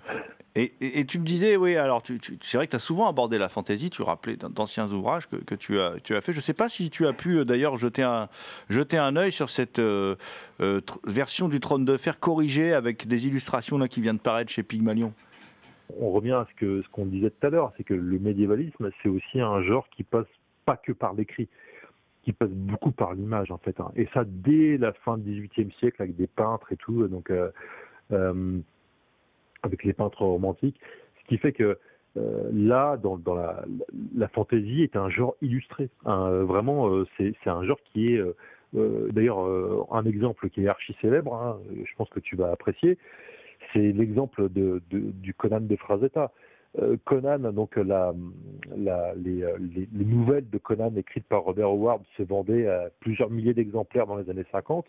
[0.55, 2.81] Et, et- et tu me disais, oui, alors tu, tu- c'est vrai que tu as
[2.81, 6.21] souvent abordé la fantaisie, tu rappelais d'an- d'anciens ouvrages que, que tu, as, tu as
[6.21, 6.33] fait.
[6.33, 8.29] Je ne sais pas si tu as pu euh, d'ailleurs jeter un,
[8.69, 10.17] jeter un œil sur cette euh,
[10.61, 14.51] euh, version du trône de fer corrigée avec des illustrations là, qui viennent de paraître
[14.51, 15.13] chez Pygmalion.
[15.99, 18.91] On revient à ce que ce qu'on disait tout à l'heure, c'est que le médiévalisme,
[19.03, 20.27] c'est aussi un genre qui passe
[20.65, 21.49] pas que par l'écrit,
[22.23, 23.79] qui passe beaucoup par l'image en fait.
[23.81, 23.91] hein.
[23.97, 27.51] Et ça dès la fin du XVIIIe siècle avec des peintres et tout, donc euh,
[28.13, 28.59] euh,
[29.63, 30.79] avec les peintres romantiques,
[31.23, 31.79] ce qui fait que
[32.17, 35.89] euh, là, dans, la, fantaisie est un genre illustré.
[36.05, 38.23] Un- vraiment, c'est un genre qui est,
[38.75, 39.39] d'ailleurs,
[39.93, 41.35] un exemple qui est archi célèbre.
[41.35, 42.99] hein, je pense que tu vas apprécier
[43.73, 46.33] c'est l'exemple du Conan de Frazetta.
[46.79, 48.13] Euh, Conan, donc euh,
[48.77, 54.07] les- les nouvelles de Conan écrites par Robert Howard se vendaient à plusieurs milliers d'exemplaires
[54.07, 54.87] dans les années 50.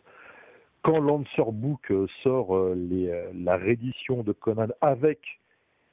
[0.81, 2.57] Quand Lancer Book euh, sort
[3.33, 5.19] la réédition de Conan avec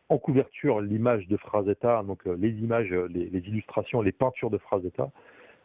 [0.09, 5.11] en couverture l'image de Frazetta, donc les images, les, illustrations, les peintures de Frazetta,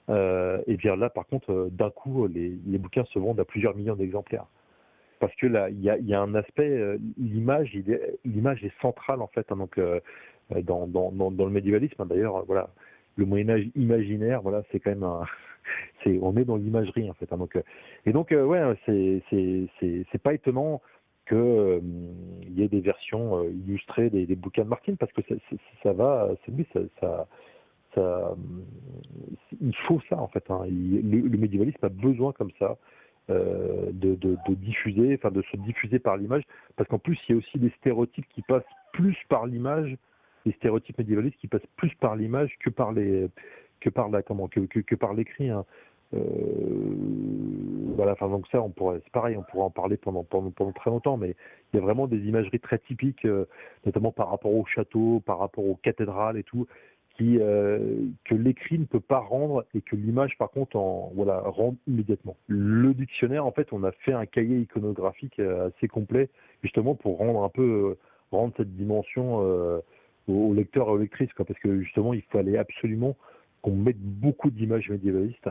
[0.10, 4.47] et bien là par contre d'un coup les bouquins se vendent à plusieurs millions d'exemplaires
[5.21, 7.77] parce que là, il y a, un aspect, euh, l'image,
[8.25, 9.99] l'image est centrale en fait, hein, donc euh,
[10.51, 12.01] euh, dans, le médiévalisme.
[12.01, 12.71] hein, D'ailleurs, voilà,
[13.17, 15.05] le Moyen Âge imaginaire, voilà, c'est quand même
[16.23, 17.31] on est dans l'imagerie en fait.
[17.31, 17.55] hein, donc,
[18.07, 20.81] et donc, ouais, c'est, pas étonnant
[21.27, 21.79] que euh,
[22.41, 25.21] il y ait des versions illustrées des, bouquins de Martin, parce que
[25.84, 26.67] ça, va, oui,
[26.99, 28.36] ça,
[29.62, 30.43] il faut ça en fait.
[30.49, 32.75] le, médiévalisme a besoin comme ça
[33.29, 36.43] de, de, diffuser, enfin de se diffuser par l'image,
[36.75, 39.95] parce qu'en plus il y a aussi des stéréotypes qui passent plus par l'image,
[40.45, 43.29] les stéréotypes médiévalistes qui passent plus par l'image que par les
[43.79, 45.49] que par la comment que, que, par l'écrit.
[45.49, 45.65] hein.
[46.13, 46.19] Euh,
[47.95, 50.89] voilà, enfin donc ça on pourrait, c'est pareil, on pourrait en parler pendant, pendant très
[50.89, 51.36] longtemps, mais
[51.71, 53.45] il y a vraiment des imageries très typiques, euh,
[53.86, 56.67] notamment par rapport au château, par rapport aux cathédrales et tout,
[57.39, 61.75] euh, que l'écrit ne peut pas rendre et que l'image par contre en voilà rend
[61.88, 62.36] immédiatement.
[62.47, 66.29] Le dictionnaire en fait on a fait un cahier iconographique euh, assez complet
[66.63, 67.97] justement pour rendre un peu euh,
[68.31, 69.39] rendre cette dimension
[70.27, 73.15] aux lecteurs et aux lectrices parce que justement il fallait absolument
[73.62, 75.49] qu'on mette beaucoup d'images médiévalistes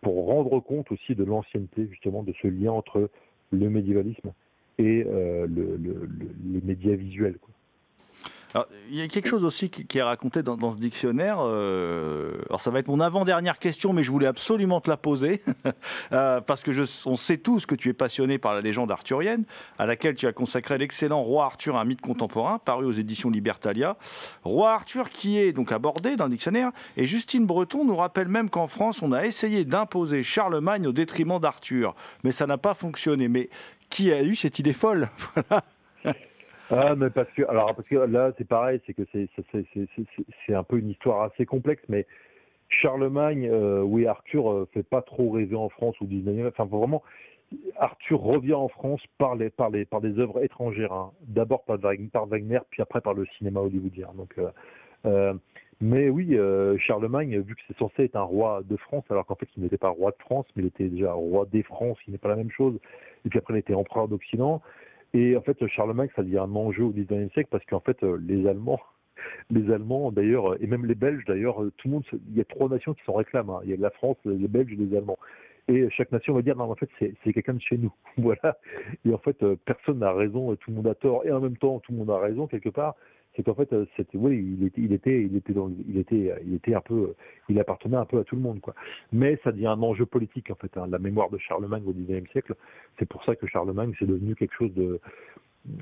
[0.00, 3.10] pour rendre compte aussi de l'ancienneté justement de ce lien entre
[3.50, 4.32] le médiévalisme
[4.78, 6.08] et le, le- le-
[6.52, 7.36] les médias visuels.
[8.90, 11.38] Il y a quelque chose aussi qui, est raconté dans, ce dictionnaire.
[11.40, 15.42] euh, alors, ça va être mon avant-dernière question, mais je voulais absolument te la poser.
[16.12, 16.70] Euh, parce que
[17.06, 19.44] on sait tous que tu es passionné par la légende arthurienne,
[19.78, 23.96] à laquelle tu as consacré l'excellent Roi Arthur, un mythe contemporain, paru aux éditions Libertalia.
[24.42, 26.70] Roi Arthur qui est donc abordé dans le dictionnaire.
[26.96, 31.38] Et Justine Breton nous rappelle même qu'en France, on a essayé d'imposer Charlemagne au détriment
[31.38, 31.94] d'Arthur.
[32.24, 33.28] Mais ça n'a pas fonctionné.
[33.28, 33.48] Mais
[33.88, 35.08] qui a eu cette idée folle?
[36.04, 36.16] Voilà.
[36.74, 40.78] Ah, mais parce que, alors, parce que là, c'est pareil, c'est que c'est, un peu
[40.78, 42.06] une histoire assez complexe, mais
[42.70, 47.02] Charlemagne, euh, oui, Arthur euh, fait pas trop rêver en France ou 19e, enfin, vraiment,
[47.76, 51.12] Arthur revient en France par les, par les, par des œuvres étrangères, hein.
[51.28, 54.08] D'abord par, Wagner- par Wagner, puis après par le cinéma hollywoodien.
[54.16, 54.48] Donc, euh,
[55.04, 55.34] euh,
[55.82, 59.34] mais oui, euh, Charlemagne, vu que c'est censé être un roi de France, alors qu'en
[59.34, 62.12] fait, il n'était pas roi de France, mais il était déjà roi des France, qui
[62.12, 62.78] n'est pas la même chose.
[63.26, 64.62] Et puis après, il était empereur d'Occident.
[65.14, 68.18] Et en fait, Charlemagne, ça devient un enjeu au XIXe siècle parce qu'en fait, euh,
[68.26, 68.80] les Allemands,
[69.50, 72.44] les Allemands d'ailleurs, et même les Belges d'ailleurs, euh, tout le monde, il y a
[72.44, 73.50] trois nations qui s'en réclament.
[73.50, 73.60] hein.
[73.64, 75.18] Il y a la France, les Belges les Allemands.
[75.68, 77.92] Et chaque nation va dire non, en fait, c'est quelqu'un de chez nous.
[78.16, 78.58] voilà.
[79.04, 81.56] Et en fait, euh, personne n'a raison, tout le monde a tort, et en même
[81.56, 82.96] temps, tout le monde a raison quelque part.
[83.36, 85.54] C'est qu'en fait, euh, c'était, oui, il était, il était, il était,
[85.88, 87.16] il était, il était un peu, euh,
[87.48, 88.74] il appartenait un peu à tout le monde, quoi.
[89.12, 90.76] Mais ça devient un enjeu politique en fait.
[90.76, 90.86] hein.
[90.88, 92.54] La mémoire de Charlemagne au XIXe siècle,
[92.98, 95.00] c'est pour ça que Charlemagne c'est devenu quelque chose de,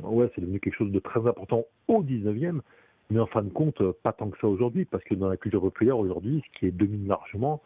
[0.03, 2.63] ouais, c'est devenu quelque chose de très important au XIXe,
[3.11, 5.37] Mais en fin de compte, euh, pas tant que ça aujourd'hui, parce que dans la
[5.37, 7.63] culture populaire aujourd'hui, ce qui est domine largement,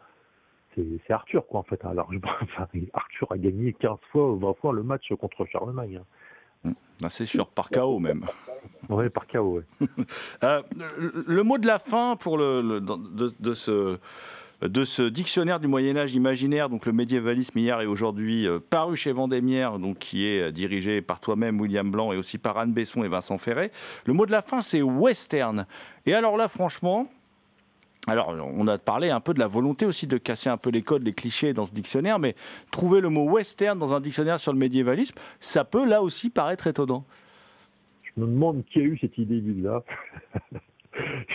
[0.75, 1.83] c'est Arthur, quoi, en fait.
[1.85, 1.93] hein.
[1.93, 2.27] largement.
[2.41, 5.97] Enfin, Arthur a gagné 15 fois ou 20 fois le match contre Charlemagne.
[6.01, 6.05] hein.
[7.03, 8.25] Ah, c'est sûr, par KO même.
[8.89, 9.87] Ouais, par KO, ouais.
[10.43, 10.61] Euh,
[11.27, 13.97] le, mot de la fin pour le, de, de ce,
[14.61, 18.95] de ce dictionnaire du Moyen Âge imaginaire, donc le médiévalisme hier et aujourd'hui, euh, paru
[18.95, 22.73] chez Vendémiaire, donc qui est euh, dirigé par toi-même, William Blanc, et aussi par Anne
[22.73, 23.71] Besson et Vincent Ferret.
[24.05, 25.65] Le mot de la fin, c'est western.
[26.05, 27.09] Et alors là, franchement,
[28.07, 30.81] alors, on a parlé un peu de la volonté aussi de casser un peu les
[30.81, 32.35] codes, les clichés dans ce dictionnaire, mais
[32.71, 36.67] trouver le mot western dans un dictionnaire sur le médiévalisme, ça peut là aussi paraître
[36.67, 37.05] étonnant.
[38.15, 39.83] Je me demande qui a eu cette idée là.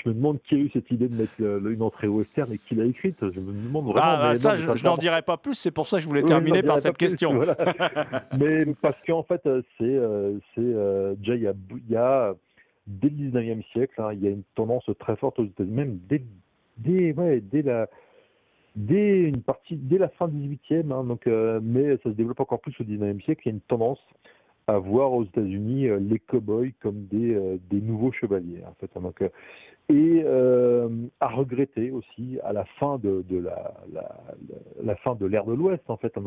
[0.04, 2.74] je me demande qui a eu cette idée de mettre une entrée western et qui
[2.74, 3.16] l'a écrite.
[3.20, 4.00] Je me demande vraiment.
[4.02, 6.22] Ah, bah, ça, non, je, n'en dirai pas plus, c'est pour ça que je voulais
[6.22, 7.35] Oui, terminer par cette plus, question.
[7.35, 7.56] voilà.
[8.38, 12.35] Mais parce qu'en fait, euh, c'est euh, euh, déjà il y a
[12.87, 15.98] dès le 19e siècle, hein, il y a une tendance très forte aux États-Unis, même
[16.09, 16.22] dès
[16.85, 17.88] dès ouais, dès la
[18.77, 22.40] dès une partie dès la fin du 18e, hein, donc euh, mais ça se développe
[22.40, 23.43] encore plus au 19e siècle.
[23.45, 24.01] Il y a une tendance
[24.66, 28.90] à voir aux États-Unis euh, les cow-boys comme des euh, des nouveaux chevaliers en fait.
[28.97, 29.01] hein.
[29.01, 29.23] donc
[29.88, 30.25] et
[31.19, 36.16] à regretter aussi à la fin de, la, fin de l'ère de l'Ouest en fait.
[36.16, 36.23] hein.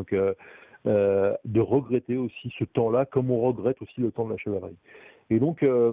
[0.84, 4.76] de regretter aussi ce temps-là, comme on regrette aussi le temps de la chevalerie.
[5.30, 5.92] Et donc, euh,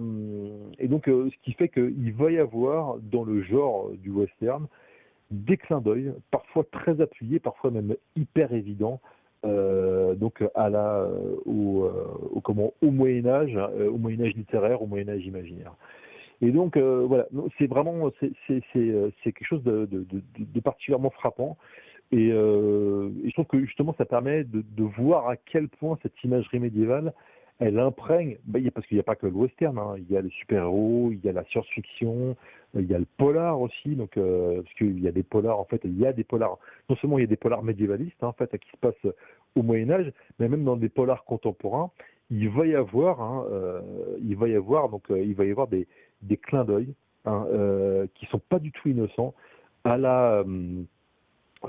[0.79, 4.67] et donc euh, ce qui fait qu'il va y avoir dans le genre du western
[5.31, 8.99] des clins d'œil, parfois très appuyés, parfois même hyper évidents,
[9.45, 14.35] euh, donc à la, euh, au, euh, comment, au Moyen Âge, euh, au Moyen Âge
[14.35, 15.73] littéraire, au Moyen Âge imaginaire.
[16.41, 21.57] Et donc euh, voilà, c'est vraiment c'est euh, quelque chose de, de, particulièrement frappant.
[22.11, 26.21] Et, euh, et je trouve que justement ça permet de voir à quel point cette
[26.23, 27.13] imagerie médiévale
[27.61, 30.21] elle imprègne, bah, parce qu'il n'y a pas que le western, hein, il y a
[30.21, 32.35] les super-héros, il y a la science-fiction,
[32.73, 35.65] il y a le polar aussi, donc euh, parce qu'il y a des polars en
[35.65, 36.57] fait, il y a des polars.
[36.89, 39.13] Non seulement il y a des polars médiévalistes hein, en fait qui se passent
[39.55, 41.91] au Moyen Âge, mais même dans des polars contemporains,
[42.31, 43.81] il va y avoir, hein, euh,
[44.23, 45.87] il va y avoir donc euh, il va y avoir des,
[46.23, 46.95] des clins d'œil
[47.25, 49.35] hein, euh, qui sont pas du tout innocents
[49.83, 50.43] à la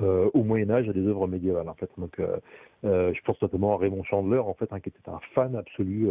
[0.00, 1.90] euh, au Moyen Âge à des œuvres médiévales en fait.
[1.98, 2.38] Donc, euh,
[2.84, 6.08] euh, je pense notamment à Raymond Chandler en fait, hein, qui était un fan absolu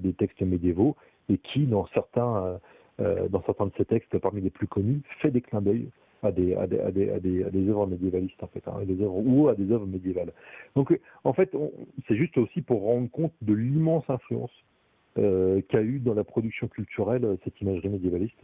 [0.00, 0.94] des textes médiévaux
[1.28, 2.60] et qui, dans certains,
[2.98, 5.88] dans certains de ses textes, parmi les plus connus, fait des clins d'œil
[6.22, 6.54] à des,
[7.68, 8.74] œuvres médiévalistes en fait, hein,
[9.08, 10.32] ou à des œuvres médiévales.
[10.76, 11.50] Donc, en fait,
[12.06, 14.52] c'est juste aussi pour rendre compte de l'immense influence
[15.16, 18.38] qu'a eu dans la production culturelle cette imagerie médiévaliste.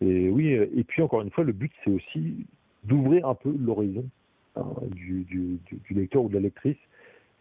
[0.00, 2.46] Et oui, et puis encore une fois, le but c'est aussi
[2.84, 4.04] d'ouvrir un peu l'horizon
[4.56, 5.60] hein, du, du,
[5.94, 6.76] lecteur ou de la lectrice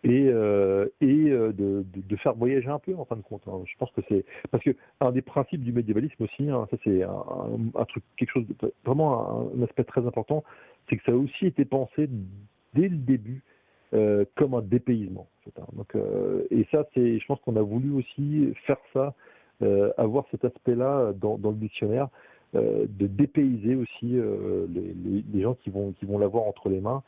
[0.03, 3.43] et, euh, et euh, de, de, faire voyager un peu en fin de compte.
[3.47, 3.61] hein.
[3.65, 7.03] Je pense que c'est parce que un des principes du médiévalisme aussi, hein, ça c'est
[7.03, 10.43] un, truc, quelque chose de vraiment un, aspect très important,
[10.89, 12.09] c'est que ça a aussi été pensé
[12.73, 13.43] dès le début
[13.93, 15.27] euh, comme un dépaysement.
[15.73, 15.95] Donc,
[16.51, 19.13] et ça, c'est, je pense qu'on a voulu aussi faire ça,
[19.97, 22.07] avoir cet aspect-là dans, dans le dictionnaire,
[22.53, 27.03] de dépayser aussi euh, les, gens qui vont qui vont l'avoir entre les mains.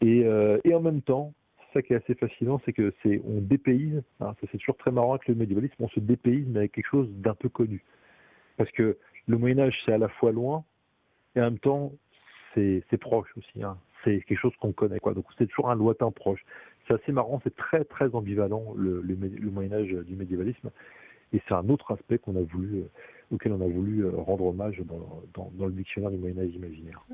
[0.00, 1.32] Et, euh, et en même temps,
[1.72, 4.02] ça qui est assez fascinant, c'est que c'est on dépayse.
[4.20, 6.88] hein, ça c'est toujours très marrant avec le médiévalisme, on se dépayse mais avec quelque
[6.88, 7.84] chose d'un peu connu.
[8.56, 10.64] Parce que le Moyen Âge c'est à la fois loin
[11.36, 11.92] et en même temps
[12.54, 13.62] c'est proche aussi.
[13.62, 13.76] Hein.
[14.04, 15.14] C'est quelque chose qu'on connaît quoi.
[15.14, 16.44] Donc c'est toujours un lointain proche.
[16.86, 19.16] C'est assez marrant, c'est très très ambivalent le, le,
[19.50, 20.70] Moyen Âge du médiévalisme.
[21.32, 22.90] Et c'est un autre aspect qu'on a voulu, euh,
[23.30, 27.04] auquel on a voulu euh, rendre hommage dans, dans, le dictionnaire du Moyen Âge imaginaire.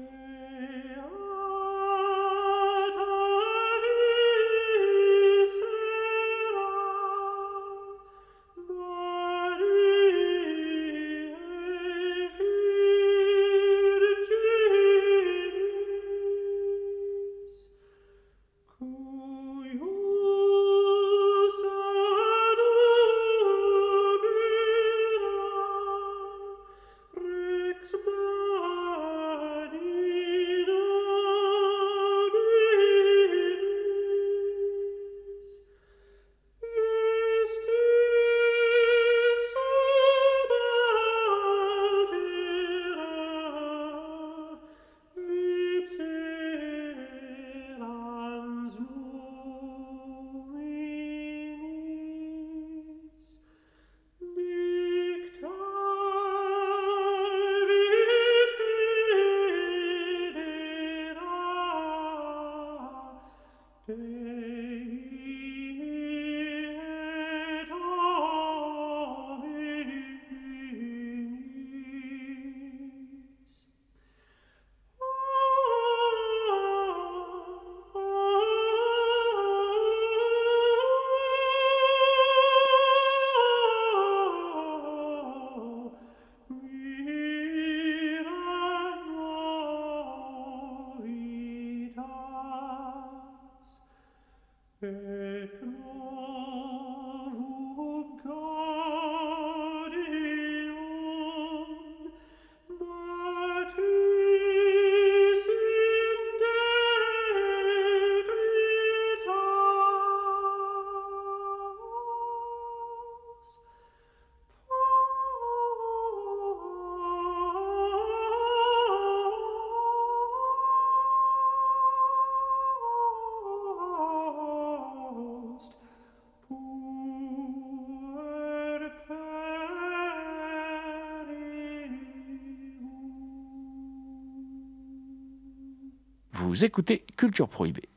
[136.51, 137.89] Vous écoutez Culture Prohibée.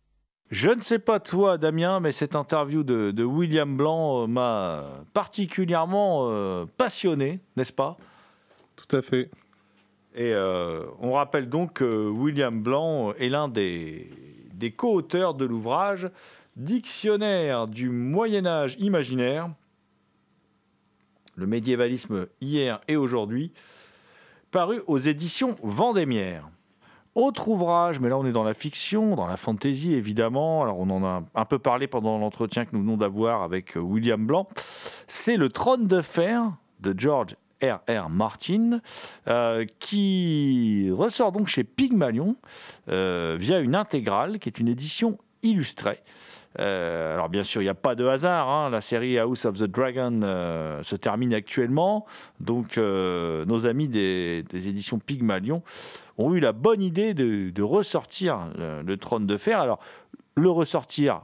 [0.51, 4.83] Je ne sais pas toi, Damien, mais cette interview de, de William Blanc euh, m'a
[5.11, 7.97] particulièrement euh, passionné, n'est-ce pas?
[8.75, 9.31] Tout à fait.
[10.13, 14.11] Et euh, on rappelle donc que William Blanc est l'un des,
[14.53, 16.11] des co-auteurs de l'ouvrage
[16.55, 19.49] Dictionnaire du Moyen Âge imaginaire,
[21.33, 23.51] le médiévalisme hier et aujourd'hui,
[24.51, 26.52] paru aux éditions Vendémiaire.
[27.15, 30.63] Autre ouvrage, mais là on est dans la fiction, dans la fantaisie évidemment.
[30.63, 33.79] Alors on en a un peu parlé pendant l'entretien que nous venons d'avoir avec euh,
[33.79, 34.47] William Blanc.
[35.07, 37.79] C'est Le Trône de Fer de George R.
[37.87, 38.09] R.
[38.09, 38.81] Martin,
[39.27, 42.35] euh, qui ressort donc chez Pygmalion
[42.89, 45.99] euh, via une intégrale qui est une édition illustrée.
[46.59, 48.49] Euh, alors bien sûr, il n'y a pas de hasard.
[48.49, 48.69] hein.
[48.69, 52.05] La série House of the Dragon euh, se termine actuellement.
[52.39, 55.63] Donc euh, nos amis des, éditions Pygmalion
[56.17, 59.59] ont eu la bonne idée de, ressortir le, Trône de Fer.
[59.59, 59.79] Alors
[60.35, 61.23] le ressortir,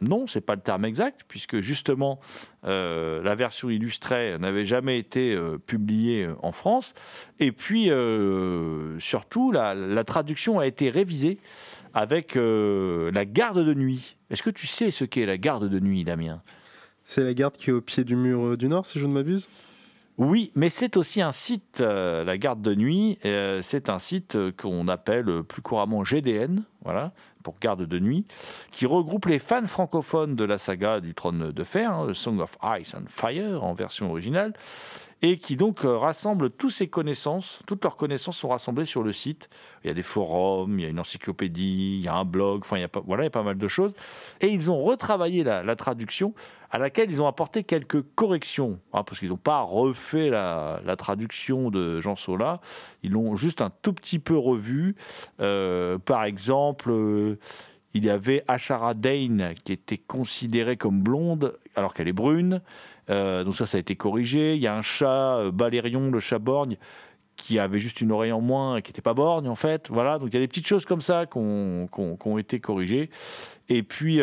[0.00, 2.20] non, c'est pas le terme exact, puisque justement
[2.62, 6.94] la version illustrée n'avait jamais été publiée en France.
[7.40, 7.90] Et puis
[9.00, 11.38] surtout, la traduction a été révisée
[11.94, 14.16] avec euh, la garde de nuit.
[14.30, 16.42] Est-ce que tu sais ce qu'est la garde de nuit, Damien?
[17.04, 19.12] C'est la garde qui est au pied du mur euh, du Nord, si je ne
[19.12, 19.48] m'abuse?
[20.16, 24.36] Oui, mais c'est aussi un site, euh, la garde de nuit, euh, c'est un site
[24.56, 27.12] qu'on appelle plus couramment GDN, voilà,
[27.42, 28.24] pour garde de nuit,
[28.70, 32.56] qui regroupe les fans francophones de la saga du trône de fer, hein, Song of
[32.78, 34.52] Ice and Fire en version originale,
[35.22, 39.12] et qui donc euh, rassemble toutes ces connaissances, toutes leurs connaissances sont rassemblées sur le
[39.12, 39.50] site.
[39.84, 42.62] Il y a des forums, il y a une encyclopédie, il y a un blog,
[42.62, 43.92] enfin il y a pas, voilà, il y a pas mal de choses.
[44.40, 46.34] Et ils ont retravaillé la traduction
[46.70, 51.70] à laquelle ils ont apporté quelques corrections, hein, parce qu'ils n'ont pas refait la, traduction
[51.70, 52.60] de Jean Sola,
[53.02, 54.94] ils l'ont juste un tout petit peu revu.
[55.40, 57.38] Euh, par exemple, euh,
[57.94, 62.60] il y avait Ashara Dane qui était considérée comme blonde alors qu'elle est brune.
[63.08, 64.54] Euh, donc ça, ça a été corrigé.
[64.54, 66.76] Il y a un chat, Balérion, le chat borgne,
[67.36, 69.88] qui avait juste une oreille en moins et qui n'était pas borgne en fait.
[69.90, 73.10] Voilà, donc il y a des petites choses comme ça qui ont, été corrigées.
[73.68, 74.20] Et puis,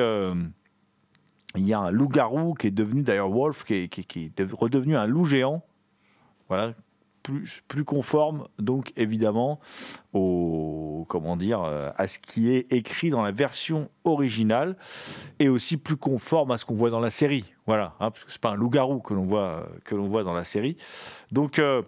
[1.57, 5.25] il y a un loup-garou qui est devenu, d'ailleurs Wolf, qui est, redevenu un loup
[5.25, 5.63] géant.
[6.49, 6.73] Voilà,
[7.23, 9.59] plus, plus conforme, donc évidemment,
[10.13, 14.77] au, comment dire, euh, à ce qui est écrit dans la version originale
[15.39, 17.53] et aussi plus conforme à ce qu'on voit dans la série.
[17.65, 20.33] Voilà, hein, parce que c'est pas un loup-garou que l'on voit, que l'on voit dans
[20.33, 20.77] la série.
[21.31, 21.81] Donc, euh,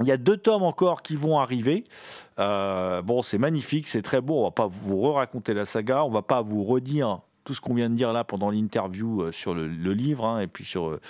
[0.00, 1.84] il y a deux tomes encore qui vont arriver.
[2.38, 4.40] Euh, bon, c'est magnifique, c'est très beau.
[4.40, 7.74] On va pas vous re-raconter la saga, on va pas vous redire tout ce qu'on
[7.74, 11.00] vient de dire là pendant l'interview euh, sur le, livre hein, et puis sur euh,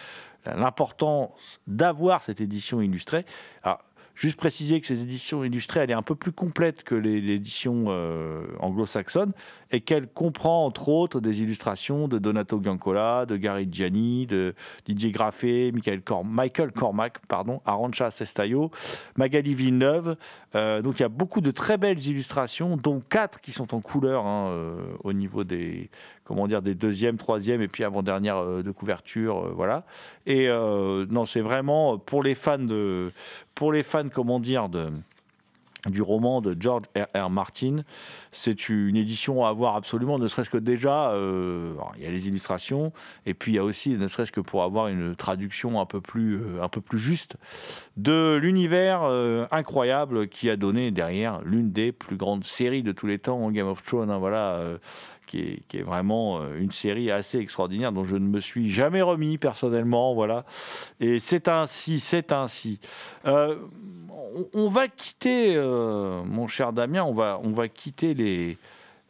[0.45, 1.30] l'importance
[1.66, 3.24] d'avoir cette édition illustrée.
[4.16, 8.47] Juste préciser que ces éditions illustrées, elle est un peu plus complète que l'édition euh,
[8.61, 9.32] anglo-saxonne
[9.72, 14.55] et qu'elle comprend entre autres des illustrations de Donato Giancola, de Gary Gianni, de
[14.87, 18.70] Didier Graffé, Michael, Cor- Michael Cormac, pardon, Arancha Sestaio,
[19.16, 20.16] Magali Villeneuve.
[20.55, 23.80] Euh, donc il y a beaucoup de très belles illustrations, dont quatre qui sont en
[23.80, 25.91] couleur hein, au niveau des
[26.25, 29.85] comment dire des deuxième, troisième et puis avant-dernière euh, de couverture, euh, voilà.
[30.27, 33.12] Et euh, non, c'est vraiment pour les fans de
[33.55, 34.91] pour les fans comment dire de
[35.87, 37.27] du roman de George R.
[37.27, 37.29] R.
[37.29, 37.77] Martin.
[38.33, 42.91] C'est une édition à avoir absolument, ne serait-ce que déjà, il y a les illustrations,
[43.27, 46.01] et puis il y a aussi, ne serait-ce que pour avoir une traduction un peu
[46.01, 47.37] plus, un peu plus juste
[47.99, 49.03] de l'univers
[49.51, 53.68] incroyable qui a donné derrière l'une des plus grandes séries de tous les temps, Game
[53.68, 54.79] of Thrones, hein, voilà,
[55.27, 59.39] qui, est, vraiment euh, une série assez extraordinaire dont je ne me suis jamais remis
[59.39, 60.45] personnellement, voilà.
[61.01, 62.79] Et c'est ainsi, c'est ainsi.
[63.27, 63.57] Euh,
[64.53, 68.59] on, va quitter, euh, mon cher Damien, on va, on va quitter les,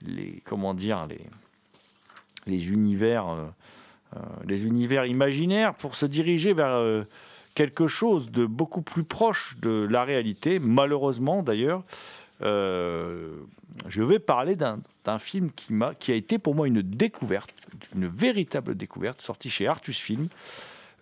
[0.02, 1.20] les comment dire, les,
[2.46, 3.26] les univers,
[4.46, 6.78] les univers imaginaires pour se diriger vers
[7.54, 10.58] quelque chose de beaucoup plus proche de la réalité.
[10.58, 11.84] Malheureusement, d'ailleurs,
[13.88, 17.54] je vais parler d'un film qui, a été pour moi une découverte,
[17.94, 20.28] une véritable découverte, sorti chez Artus Film.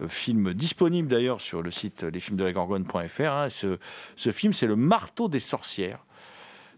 [0.01, 3.21] Euh, Film disponible d'ailleurs sur le site lesfilmsdelagorgone.fr.
[3.23, 3.49] hein.
[3.49, 3.79] Ce,
[4.17, 6.05] ce film, c'est Le Marteau des Sorcières.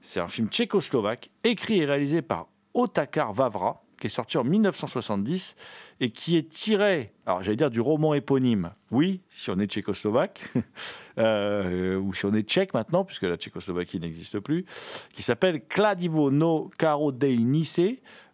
[0.00, 5.56] C'est un film tchécoslovaque, écrit et réalisé par Otakar Vavra, qui est sorti en 1970
[6.00, 10.42] et qui est tiré, alors j'allais dire du roman éponyme, oui, si on est tchécoslovaque,
[11.18, 14.66] euh, ou si on est tchèque maintenant, puisque la Tchécoslovaquie n'existe plus,
[15.14, 17.80] qui s'appelle Kladivo no Karo dei Nice,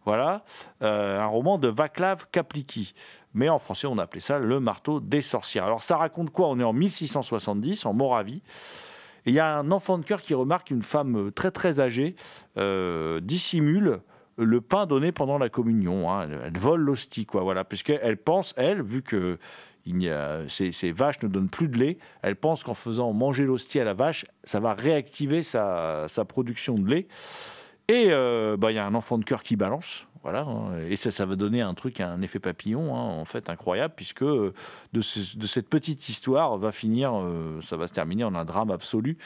[0.04, 0.42] voilà,
[0.82, 2.92] euh, un roman de Vaclav Kapliki.
[3.32, 5.66] Mais en français, on appelait ça Le marteau des sorcières.
[5.66, 6.48] Alors ça raconte quoi?
[6.48, 8.42] On est en 1670, en Moravie.
[9.24, 12.16] Et il y a un enfant de cœur qui remarque qu'une femme très très âgée
[12.56, 14.00] euh, dissimule
[14.44, 16.10] le pain donné pendant la communion.
[16.10, 16.28] hein.
[16.44, 19.38] Elle, vole l'hostie, quoi, voilà, puisqu'elle pense, elle, vu que
[19.86, 23.80] il a, ces, vaches ne donnent plus de lait, elle pense qu'en faisant manger l'hostie
[23.80, 27.06] à la vache, ça va réactiver sa, production de lait.
[27.88, 30.06] Et euh, bah, il y a un enfant de cœur qui balance.
[30.22, 33.48] Voilà, hein, et ça, ça va donner un truc, un effet papillon, hein, en fait,
[33.48, 38.44] incroyable, puisque de cette petite histoire va finir, euh, ça va se terminer en un
[38.44, 39.16] drame absolu.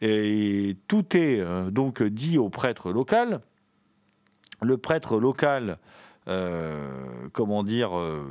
[0.00, 3.40] Et tout est euh, donc dit au prêtre local.
[4.60, 5.78] Le prêtre local,
[6.28, 6.90] euh,
[7.32, 8.24] comment dire, euh,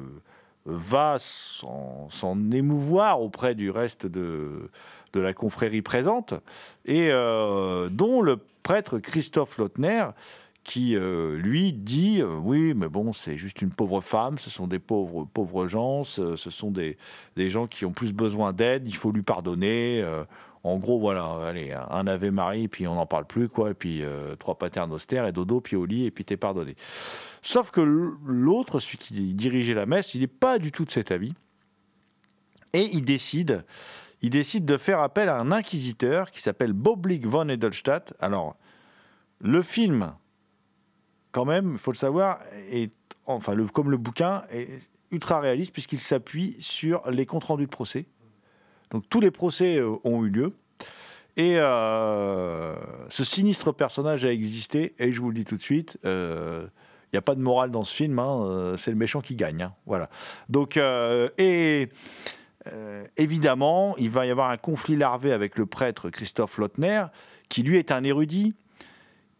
[0.66, 4.70] va s'en émouvoir auprès du reste de,
[5.16, 6.36] la confrérie présente,
[6.86, 10.06] et euh, dont le prêtre Christophe Lautner,
[10.64, 15.68] qui lui dit oui mais bon c'est juste une pauvre femme ce sont des pauvres
[15.70, 16.98] gens ce, sont des,
[17.38, 20.04] gens qui ont plus besoin d'aide il faut lui pardonner
[20.68, 24.04] en gros voilà allez un Ave Marie puis on n'en parle plus quoi et puis
[24.04, 26.76] euh, trois paternosters et dodo puis au lit et puis t'es pardonné.
[27.42, 27.82] Sauf que
[28.26, 31.34] l'autre celui qui dirigeait la messe il n'est pas du tout de cet avis.
[32.74, 33.66] Et il décide
[34.22, 38.14] il décide de faire appel à un inquisiteur qui s'appelle Boblik von Edelstadt.
[38.20, 38.56] Alors
[39.40, 40.14] le film
[41.38, 42.40] quand même, il faut le savoir,
[42.72, 42.92] est,
[43.28, 48.08] enfin, comme le bouquin, est ultra réaliste puisqu'il s'appuie sur les comptes rendus de procès.
[48.92, 50.54] Donc tous les procès euh, ont eu lieu.
[51.36, 52.76] Et euh,
[53.10, 56.66] ce sinistre personnage a existé, et je vous le dis tout de suite, euh,
[57.06, 59.36] il n'y a pas de morale dans ce film, hein, euh, c'est le méchant qui
[59.36, 59.62] gagne.
[59.62, 60.10] hein, voilà.
[60.50, 61.90] Donc, euh, et
[62.74, 67.06] euh, évidemment, il va y avoir un conflit larvé avec le prêtre Christophe Lautner,
[67.50, 68.56] qui lui est un érudit,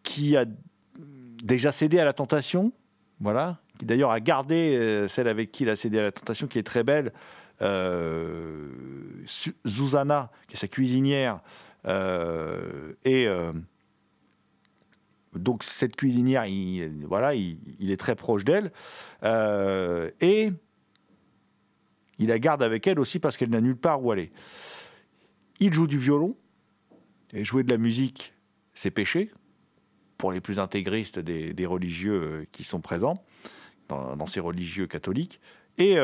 [0.04, 0.44] qui a
[1.42, 2.72] déjà cédé à la tentation,
[3.20, 6.46] voilà, qui d'ailleurs a gardé euh, celle avec qui il a cédé à la tentation,
[6.46, 7.12] qui est très belle,
[7.62, 8.68] euh,
[9.66, 11.40] Zuzana, qui est sa cuisinière,
[11.86, 13.52] euh, et euh,
[15.34, 18.72] donc cette cuisinière, il, voilà, il, est très proche d'elle,
[20.20, 20.52] et
[22.18, 24.32] il la garde avec elle aussi parce qu'elle n'a nulle part où aller.
[25.60, 26.36] Il joue du violon,
[27.32, 28.32] et jouer de la musique,
[28.74, 29.32] c'est péché,
[30.16, 33.22] pour les plus intégristes des, religieux qui sont présents,
[33.88, 35.40] dans, dans ces religieux catholiques.
[35.76, 35.96] Et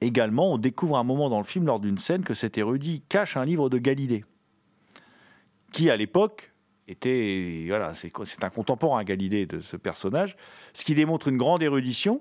[0.00, 3.36] également, on découvre un moment dans le film, lors d'une scène, que cet érudit cache
[3.36, 4.24] un livre de Galilée,
[5.72, 6.52] qui à l'époque
[6.88, 10.36] était, voilà, c'est un contemporain Galilée de ce personnage,
[10.72, 12.20] ce qui démontre une grande érudition.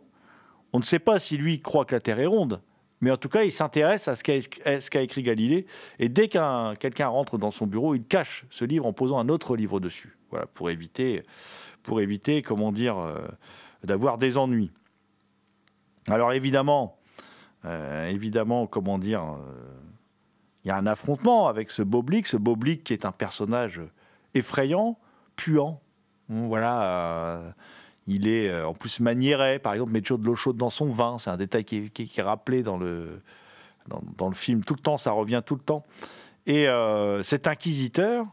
[0.74, 2.62] On ne sait pas si lui croit que la Terre est ronde,
[3.02, 4.34] mais en tout cas, il s'intéresse à ce qu'a
[4.66, 5.68] à ce qu'a écrit Galilée.
[6.00, 9.30] Et dès qu'un quelqu'un rentre dans son bureau, il cache ce livre en posant un
[9.30, 11.24] autre livre dessus, voilà, pour éviter,
[11.84, 13.20] pour éviter, comment dire, euh,
[13.84, 14.72] d'avoir des ennuis.
[16.10, 16.98] Alors évidemment,
[17.66, 19.38] euh, évidemment, comment dire, euh,
[20.64, 23.82] il y a un affrontement avec ce Boblik, ce Boblik qui est un personnage
[24.34, 25.00] effrayant,
[25.36, 25.82] puant.
[26.28, 27.52] Voilà, euh,
[28.08, 31.18] il est en plus maniéré, par exemple, met toujours de l'eau chaude dans son vin.
[31.18, 33.22] C'est un détail qui est, rappelé dans le,
[33.88, 35.86] dans, le film tout le temps, ça revient tout le temps.
[36.48, 36.68] Et
[37.24, 38.28] cet inquisiteur,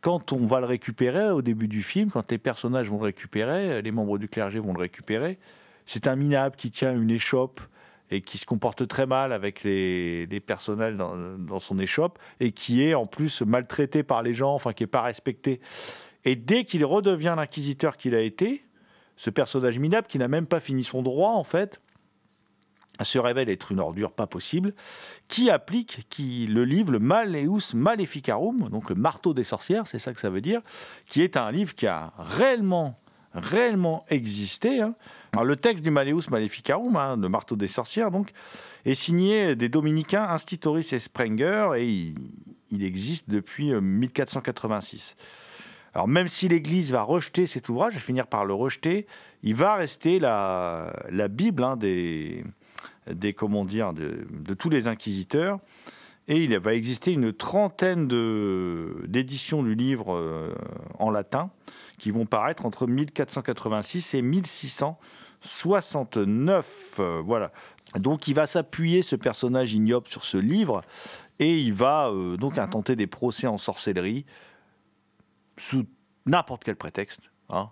[0.00, 3.82] quand on va le récupérer au début du film, quand les personnages vont le récupérer,
[3.82, 5.38] les membres du clergé vont le récupérer,
[5.86, 7.60] c'est un minable qui tient une échoppe
[8.10, 12.94] et qui se comporte très mal avec les, dans, dans son échoppe et qui est
[12.94, 15.60] en plus maltraité par les gens, enfin qui n'est pas respecté.
[16.24, 18.64] Et dès qu'il redevient l'inquisiteur qu'il a été,
[19.16, 21.80] ce personnage minable qui n'a même pas fini son droit en fait,
[23.04, 24.74] se révèle être une ordure pas possible,
[25.28, 30.12] qui applique qui, le livre, le Maleus Maleficarum, donc le marteau des sorcières, c'est ça
[30.12, 30.60] que ça veut dire,
[31.06, 33.00] qui est un livre qui a réellement,
[33.34, 34.80] réellement existé.
[34.80, 34.94] hein.
[35.32, 38.30] Alors, le texte du Maleus Maleficarum, hein, le marteau des sorcières, donc,
[38.84, 42.14] est signé des dominicains Institoris et Sprenger, et
[42.70, 45.16] il, existe depuis euh, 1486.
[45.92, 49.06] Alors même si l'Église va rejeter cet ouvrage, et finir par le rejeter,
[49.42, 50.92] il va rester la,
[51.28, 52.44] Bible hein, des,
[53.36, 55.58] comment dire, de tous les inquisiteurs.
[56.30, 58.06] Et il va exister une trentaine
[59.08, 60.54] d'éditions du livre euh,
[61.00, 61.50] en latin
[61.98, 66.96] qui vont paraître entre 1486 et 1669.
[67.00, 67.50] Euh, voilà.
[67.96, 70.84] Donc il va s'appuyer, ce personnage ignoble, sur ce livre
[71.40, 74.24] et il va euh, donc intenter des procès en sorcellerie
[75.58, 75.84] sous
[76.26, 77.32] n'importe quel prétexte.
[77.48, 77.70] hein.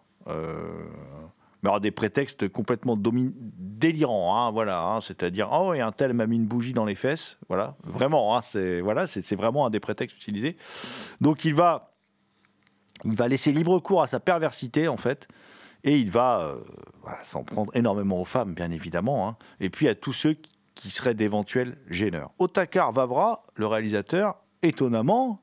[1.63, 4.83] Mais alors des prétextes complètement délirants, hein, voilà.
[4.83, 7.77] hein, C'est-à-dire, oh, et un tel m'a mis une bougie dans les fesses, voilà.
[7.83, 10.57] Vraiment, hein, c'est voilà, c'est vraiment un des prétextes utilisés.
[11.21, 11.93] Donc il va,
[13.05, 15.27] il va laisser libre cours à sa perversité en fait,
[15.83, 16.61] et il va euh,
[17.03, 20.37] voilà, s'en prendre énormément aux femmes, bien évidemment, et puis à tous ceux
[20.75, 22.31] qui seraient d'éventuels gêneurs.
[22.39, 25.43] Otakar Vavra, le réalisateur, étonnamment,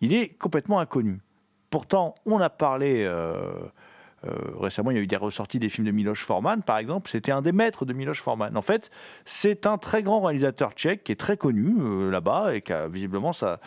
[0.00, 1.20] il est complètement inconnu.
[1.70, 3.54] Pourtant, on a parlé euh,
[4.58, 7.10] récemment, il y a eu des ressorties des films de Miloš Forman, par exemple.
[7.10, 8.56] C'était un des maîtres de Miloš Forman.
[8.56, 8.90] En fait,
[9.24, 12.88] c'est un très grand réalisateur tchèque qui est très connu euh, là-bas et qui a
[12.88, 13.60] visiblement ça.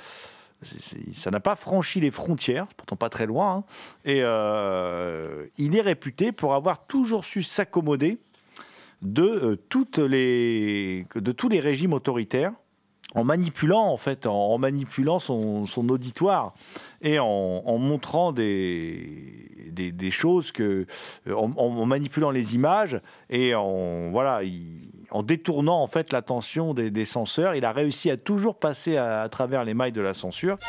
[1.15, 3.55] Ça n'a pas franchi les frontières, pourtant pas très loin.
[3.55, 3.63] hein.
[4.03, 8.17] Et euh, il est réputé pour avoir toujours su s'accommoder
[9.01, 12.51] de, euh, de tous les régimes autoritaires
[13.15, 16.53] en manipulant en fait, en, manipulant son, son auditoire
[17.01, 20.85] et en, montrant des, des, choses que,
[21.27, 26.91] en, en manipulant les images et en voilà, il- en détournant en fait l'attention des,
[26.91, 30.59] des censeurs, il a réussi à toujours passer à travers les mailles de la censure.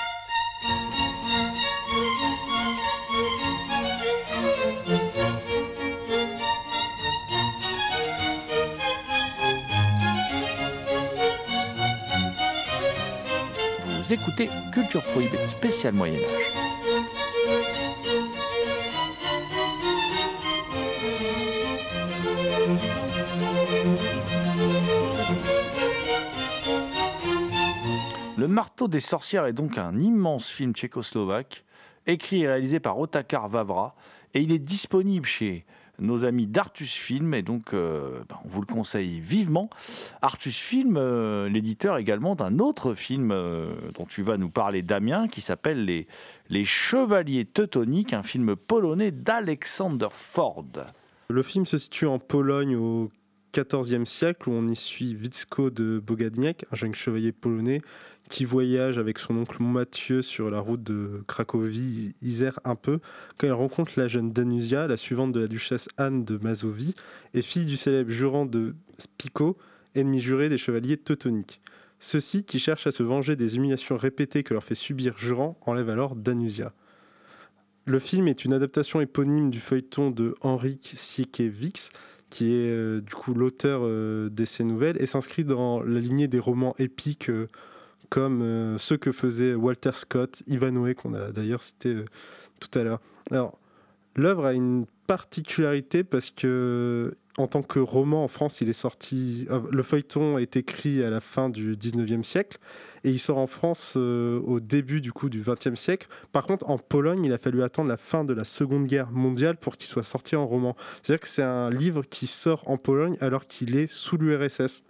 [14.12, 16.60] Écoutez Culture Prohibée spécial Moyen Âge.
[28.36, 31.64] Le marteau des sorcières est donc un immense film tchécoslovaque,
[32.08, 33.94] écrit et réalisé par Otakar Vavra,
[34.34, 35.64] et il est disponible chez
[36.00, 39.70] nos amis d'Artus Film, et donc euh, ben, on vous le conseille vivement.
[40.22, 45.28] Artus Film, euh, l'éditeur également d'un autre film euh, dont tu vas nous parler, Damien,
[45.28, 46.06] qui s'appelle les,
[46.48, 50.66] les Chevaliers Teutoniques, un film polonais d'Alexander Ford.
[51.28, 53.08] Le film se situe en Pologne au
[53.52, 57.82] XIVe siècle où on y suit Wicko de Bogadniek, un jeune chevalier polonais
[58.30, 63.00] qui voyage avec son oncle Mathieu sur la route de Cracovie, Isère un peu,
[63.36, 66.94] quand il rencontre la jeune Danusia, la suivante de la duchesse Anne de Mazovie,
[67.34, 69.58] et fille du célèbre jurant de Spico,
[69.96, 71.60] ennemi juré des chevaliers teutoniques.
[71.98, 75.90] Ceux-ci, qui cherchent à se venger des humiliations répétées que leur fait subir Jurand, enlèvent
[75.90, 76.72] alors Danusia.
[77.84, 81.90] Le film est une adaptation éponyme du feuilleton de Henrik Sienkiewicz,
[82.30, 86.38] qui est euh, du coup l'auteur euh, de nouvelles et s'inscrit dans la lignée des
[86.38, 87.48] romans épiques euh,
[88.10, 92.04] comme euh, ceux que faisait Walter Scott, Ivanhoe, qu'on a d'ailleurs cité euh,
[92.58, 93.00] tout à l'heure.
[93.30, 93.58] Alors,
[94.16, 99.46] l'œuvre a une particularité parce que en tant que roman en France, il est sorti.
[99.50, 102.58] euh, Le feuilleton est écrit à la fin du 19e siècle
[103.04, 106.08] et il sort en France au début du coup du 20e siècle.
[106.32, 109.56] Par contre, en Pologne, il a fallu attendre la fin de la Seconde Guerre mondiale
[109.56, 110.76] pour qu'il soit sorti en roman.
[111.02, 114.82] C'est-à-dire que c'est un livre qui sort en Pologne alors qu'il est sous l'URSS.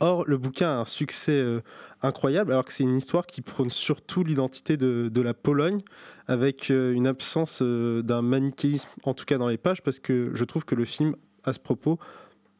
[0.00, 1.60] Or, le bouquin a un succès euh,
[2.00, 5.78] incroyable, alors que c'est une histoire qui prône surtout l'identité de, la Pologne,
[6.26, 10.30] avec euh, une absence euh, d'un manichéisme, en tout cas dans les pages, parce que
[10.32, 11.98] je trouve que le film, à ce propos,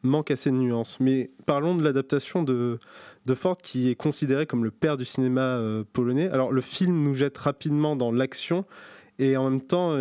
[0.02, 1.00] manque assez de nuances.
[1.00, 2.78] Mais parlons de l'adaptation de,
[3.24, 5.58] de Ford, qui est considéré comme le père du cinéma
[5.94, 6.28] polonais.
[6.28, 8.66] Alors, le film nous jette rapidement dans l'action,
[9.18, 9.98] et en même temps,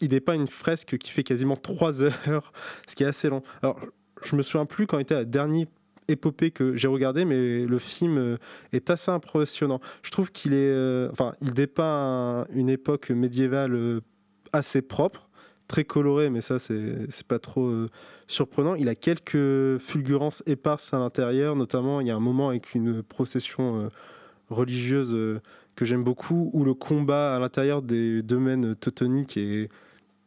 [0.00, 2.52] il n'est pas une fresque qui fait quasiment trois heures,
[2.86, 3.42] ce qui est assez long.
[3.62, 3.80] Alors,
[4.24, 5.66] je me souviens plus quand était la dernière
[6.08, 8.36] épopée que j'ai regardé, mais le film euh,
[8.72, 9.80] est assez impressionnant.
[10.02, 14.00] Je trouve qu'il est, euh, enfin, il dépeint un- une époque médiévale euh,
[14.52, 15.28] assez propre,
[15.68, 17.72] très colorée, mais ça c'est pas trop
[18.28, 18.76] surprenant.
[18.76, 23.02] Il a quelques fulgurances éparses à l'intérieur, notamment il y a un moment avec une
[23.02, 23.90] procession
[24.48, 25.40] religieuse
[25.74, 29.68] que j'aime beaucoup, où le combat à l'intérieur des domaines teutoniques est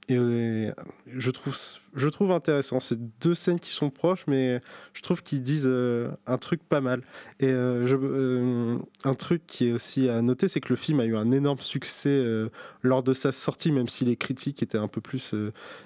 [0.10, 0.72] et euh,
[1.06, 1.56] je trouve,
[1.94, 2.80] je trouve intéressant.
[2.80, 4.60] C'est deux scènes qui sont proches, mais
[4.94, 7.02] je trouve qu'ils disent euh, un truc pas mal.
[7.40, 11.16] Et euh, un truc qui est aussi à noter, c'est que le film a eu
[11.16, 12.26] un énorme succès
[12.82, 15.36] lors de sa sortie, même si les critiques étaient un peu plus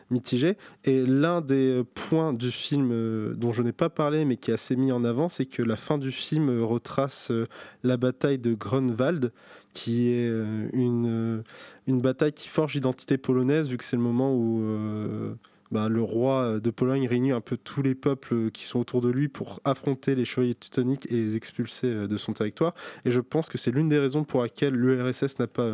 [0.09, 0.57] mitigées.
[0.85, 4.77] Et l'un des points du film dont je n'ai pas parlé, mais qui est assez
[4.77, 7.31] mis en avant, c'est que la fin du film retrace
[7.83, 9.33] la bataille de Grunwald,
[9.73, 11.43] qui est euh, une, euh,
[11.87, 15.33] une bataille qui forge l'identité polonaise, vu que c'est le moment où euh,
[15.71, 19.09] bah, le roi de Pologne réunit un peu tous les peuples qui sont autour de
[19.09, 22.75] lui pour affronter les chevaliers teutoniques et les expulser de son territoire.
[23.05, 25.71] Et je pense que c'est l'une des raisons pour laquelle l'URSS n'a pas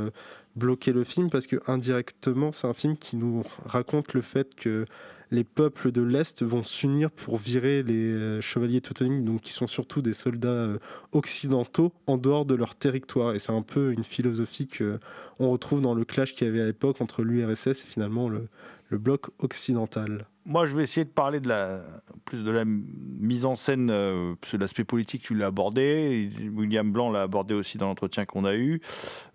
[0.55, 4.85] bloqué le film, parce que indirectement, c'est un film qui nous raconte le fait que
[5.31, 9.67] les peuples de l'Est vont s'unir pour virer les euh, chevaliers teutoniques, donc qui sont
[9.67, 10.79] surtout des soldats euh,
[11.11, 13.33] occidentaux en dehors de leur territoire.
[13.35, 16.65] Et c'est un peu une philosophie qu'on retrouve dans le clash qu'il y avait à
[16.65, 18.47] l'époque entre l'URSS et finalement le,
[18.91, 20.25] bloc occidental.
[20.45, 21.81] Moi, je vais essayer de parler de la,
[22.25, 26.31] plus de la mise en scène, euh, parce que l'aspect politique, tu l'as abordé.
[26.55, 28.81] William Blanc l'a abordé aussi dans l'entretien qu'on a eu.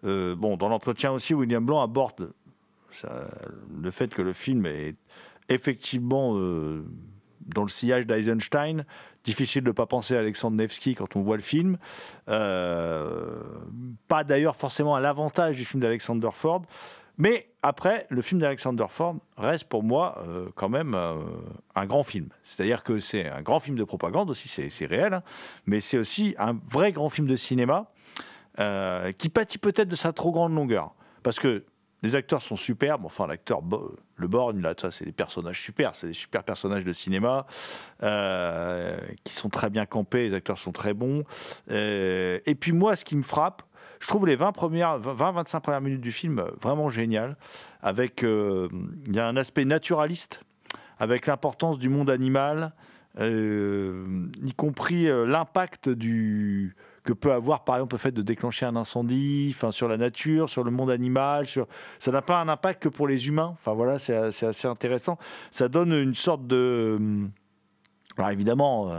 [0.03, 2.32] Euh, bon, dans l'entretien aussi, William Blanc aborde
[3.82, 4.95] le fait que le film est
[5.49, 6.84] effectivement euh,
[7.40, 8.84] dans le sillage d'Eisenstein.
[9.24, 11.78] Difficile de ne pas penser à Alexandre Nevsky quand on voit le film.
[12.28, 13.42] Euh,
[14.09, 16.62] pas d'ailleurs forcément à l'avantage du film d'Alexander Ford.
[17.16, 20.97] Mais après, le film d'Alexander Ford reste pour moi euh, quand même
[21.74, 22.28] un grand film.
[22.42, 25.22] C'est-à-dire que c'est un grand film de propagande aussi, c'est réel, hein.
[25.64, 27.90] mais c'est aussi un vrai grand film de cinéma
[29.18, 30.95] qui pâtit peut-être de sa trop grande longueur.
[31.22, 31.64] Parce que
[32.05, 33.62] les acteurs sont superbes, enfin l'acteur,
[34.16, 37.46] le Borgne, là, ça c'est des personnages super, c'est des super personnages de cinéma
[38.00, 41.24] qui sont très bien campés, les acteurs sont très bons.
[41.68, 43.62] et puis moi, ce qui me frappe,
[44.05, 47.38] je trouve les 20 premières, 20-25 premières minutes du film euh, vraiment génial.
[47.80, 48.68] Avec, euh,
[49.07, 50.42] il y a un aspect naturaliste,
[50.98, 52.72] avec l'importance du monde animal,
[53.18, 58.76] euh, y compris l'impact du que peut avoir par exemple le fait de déclencher un
[58.76, 62.82] incendie, enfin sur la nature, sur le monde animal, sur ça n'a pas un impact
[62.82, 63.50] que pour les humains.
[63.52, 65.18] Enfin voilà, c'est assez intéressant.
[65.50, 66.98] Ça donne une sorte de
[68.16, 68.90] alors évidemment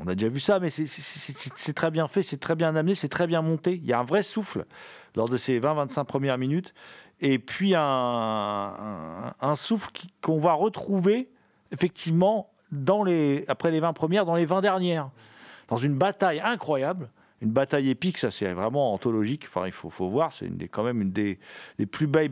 [0.00, 3.08] on a déjà vu ça, mais c'est très bien fait, c'est très bien amené, c'est
[3.08, 3.74] très bien monté.
[3.74, 4.66] Il y a un vrai souffle
[5.14, 6.74] lors de ces 20-25 premières minutes.
[7.20, 9.88] Et puis un, souffle
[10.20, 11.30] qu'on va retrouver
[11.72, 15.10] effectivement dans les, après les 20 premières, dans les 20 dernières.
[15.68, 17.10] Dans une bataille incroyable
[17.42, 19.44] une bataille épique, ça c'est vraiment anthologique.
[19.46, 21.38] Enfin, il faut, voir, c'est une des, quand même une des,
[21.90, 22.30] plus belles,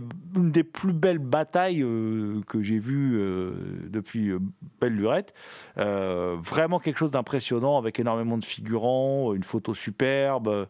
[0.72, 3.52] plus belles batailles euh, que j'ai vues euh,
[3.88, 4.38] depuis euh,
[4.80, 5.34] Belle Lurette.
[5.76, 10.66] vraiment quelque chose d'impressionnant avec énormément de figurants, une photo superbe.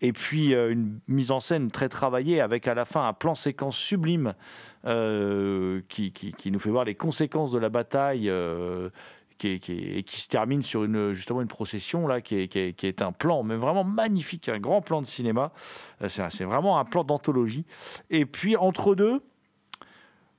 [0.00, 3.76] Et puis une mise en scène très travaillée avec à la fin un plan séquence
[3.76, 4.34] sublime
[4.84, 8.30] qui, nous fait voir les conséquences de la bataille
[9.38, 13.02] qui, et qui se termine sur une, justement une procession là, qui est, qui est,
[13.02, 15.52] un plan, mais vraiment magnifique, un grand plan de cinéma.
[16.02, 17.64] Euh, c'est vraiment un plan d'anthologie.
[18.10, 19.22] Et puis entre deux,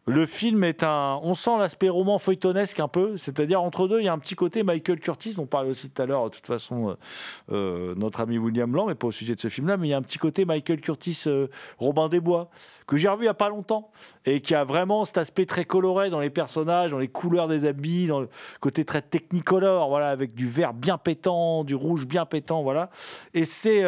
[0.08, 1.20] le film est un.
[1.24, 4.36] On sent l'aspect roman feuilletonesque un peu, c'est-à-dire entre deux, il y a un petit
[4.36, 6.96] côté Michael Curtis, dont on parlait aussi tout à l'heure, de toute façon, euh,
[7.52, 9.94] euh, notre ami William Blanc, mais pas au sujet de ce film-là, mais il y
[9.94, 11.48] a un petit côté Michael Curtis, euh,
[11.80, 12.50] Robin des Bois,
[12.86, 13.90] que j'ai revu il n'y a pas longtemps,
[14.26, 17.66] et qui a vraiment cet aspect très coloré dans les personnages, dans les couleurs des
[17.66, 18.30] habits, dans le
[18.60, 22.92] côté très technicolore, voilà, avec du vert bien pétant, du rouge bien pétant, voilà.
[23.34, 23.84] Et c'est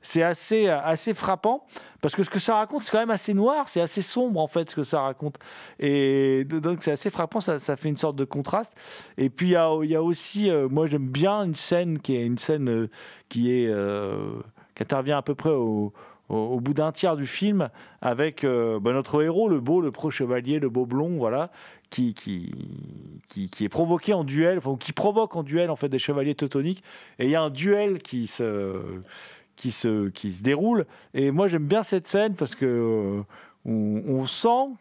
[0.00, 1.66] c'est assez, assez frappant.
[2.00, 4.46] Parce que ce que ça raconte, c'est quand même assez noir, c'est assez sombre en
[4.46, 5.38] fait ce que ça raconte.
[5.78, 8.74] Et donc c'est assez frappant, ça, fait une sorte de contraste.
[9.18, 9.56] Et puis il y
[9.96, 12.90] a, aussi, euh, moi j'aime bien une scène qui est une scène euh,
[13.28, 14.40] qui est euh,
[14.74, 15.92] qui intervient à peu près au,
[16.28, 17.70] bout d'un tiers du film
[18.00, 21.50] avec bah, notre héros, le beau, le pro chevalier, le beau blond, voilà,
[21.90, 22.52] qui, qui,
[23.28, 26.84] qui, est provoqué en duel, enfin, qui provoque en duel en fait des chevaliers teutoniques.
[27.18, 28.80] Et il y a un duel qui se
[29.60, 30.86] qui se, qui se déroule.
[31.12, 33.22] Et moi, j'aime bien cette scène parce que euh,
[33.66, 34.72] on, sent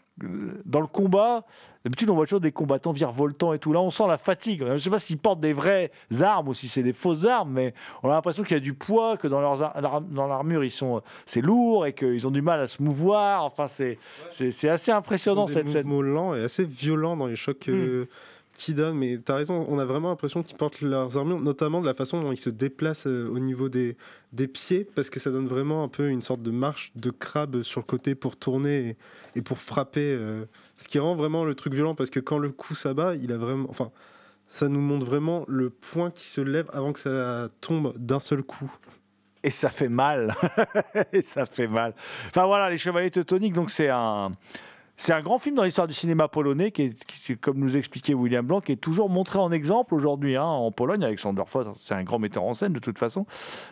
[0.66, 1.44] dans le combat,
[1.84, 3.74] d'habitude on voit toujours des combattants virevoltants et tout.
[3.74, 4.64] Là, on sent la fatigue.
[4.66, 7.52] Je ne sais pas s'ils portent des vraies armes ou si c'est des fausses armes,
[7.52, 7.74] mais
[8.04, 11.02] on a l'impression qu'il y a du poids, que dans, leurs dans l'armure, ils sont,
[11.26, 13.44] c'est lourd et qu'ils ont du mal à se mouvoir.
[13.44, 14.00] Enfin, c'est,
[14.30, 15.90] c'est, assez impressionnant cette scène.
[15.90, 17.68] lent et assez violent dans les chocs.
[17.68, 18.08] Euh, hmm
[18.60, 21.80] qui donne, mais tu as raison, on a vraiment l'impression qu'ils portent leurs armures, notamment
[21.80, 23.96] de la façon dont ils se déplacent euh, au niveau des,
[24.34, 27.62] des pieds, parce que ça donne vraiment un peu une sorte de marche de crabe
[27.64, 28.98] sur le côté pour tourner
[29.36, 30.12] et, pour frapper.
[30.14, 30.44] Euh,
[30.76, 33.38] ce qui rend vraiment le truc violent, parce que quand le coup s'abat, il a
[33.38, 33.68] vraiment.
[33.70, 33.92] Enfin,
[34.46, 38.44] ça nous montre vraiment le point qui se lève avant que ça tombe d'un seul
[38.44, 38.70] coup.
[39.42, 40.36] Et ça fait mal.
[41.14, 41.94] et ça fait mal.
[42.28, 44.34] Enfin voilà, les Chevaliers Teutoniques, donc c'est un.
[45.02, 48.46] C'est un grand film dans l'histoire du cinéma polonais, qui est, comme nous expliquait William
[48.46, 51.06] Blanc, qui est toujours montré en exemple aujourd'hui hein, en Pologne.
[51.06, 53.26] Alexander Foss, c'est un grand metteur en scène de toute façon.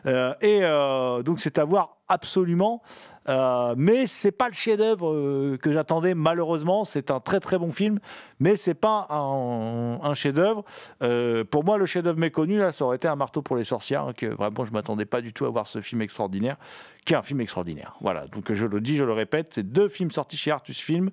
[0.06, 2.82] Euh, et euh, donc c'est à voir absolument.
[3.30, 6.86] Euh, mais c'est pas le chef-d'œuvre euh, que j'attendais malheureusement.
[6.86, 8.00] C'est un très très bon film,
[8.40, 10.64] mais c'est pas un, chef-d'œuvre.
[11.04, 14.04] Euh, pour moi, le chef-d'œuvre méconnu là, ça aurait été un marteau pour les sorcières.
[14.04, 16.58] Hein, que vraiment, je m'attendais pas du tout à voir ce film extraordinaire,
[17.06, 17.96] qui est un film extraordinaire.
[18.02, 18.28] Voilà.
[18.28, 21.10] Donc je le dis, je le répète, c'est deux films sortis chez Artus Film,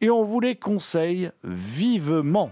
[0.00, 2.50] et on vous les conseille vivement.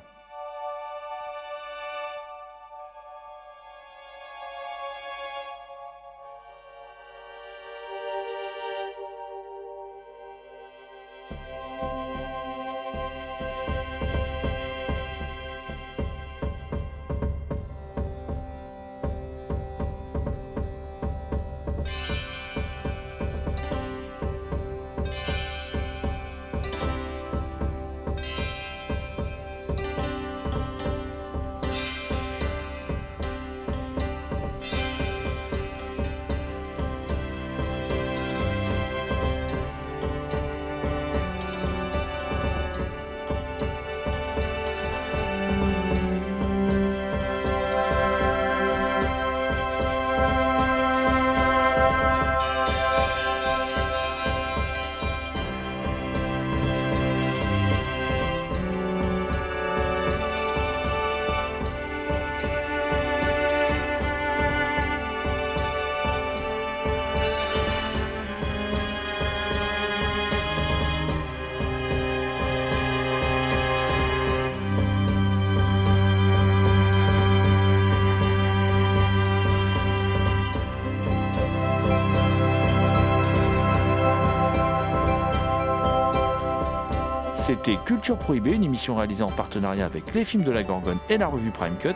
[87.53, 91.19] C'était Culture Prohibée, une émission réalisée en partenariat avec les films de la Gorgone et
[91.19, 91.93] la revue Prime Cut.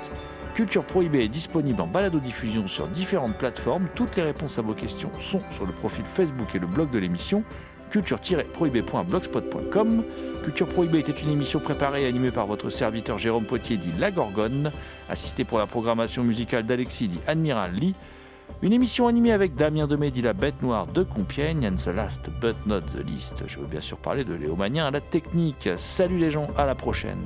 [0.54, 3.88] Culture Prohibée est disponible en balado-diffusion sur différentes plateformes.
[3.94, 6.98] Toutes les réponses à vos questions sont sur le profil Facebook et le blog de
[6.98, 7.42] l'émission
[7.88, 10.04] culture-prohibée.blogspot.com.
[10.44, 14.10] Culture Prohibée était une émission préparée et animée par votre serviteur Jérôme Potier dit La
[14.10, 14.72] Gorgone,
[15.08, 17.94] assisté pour la programmation musicale d'Alexis dit Admiral Lee.
[18.62, 22.30] Une émission animée avec Damien Demé dit La Bête Noire de Compiègne, and the last
[22.40, 23.44] but not the least.
[23.46, 25.68] Je veux bien sûr parler de Léo à la technique.
[25.76, 27.22] Salut les gens, à la prochaine.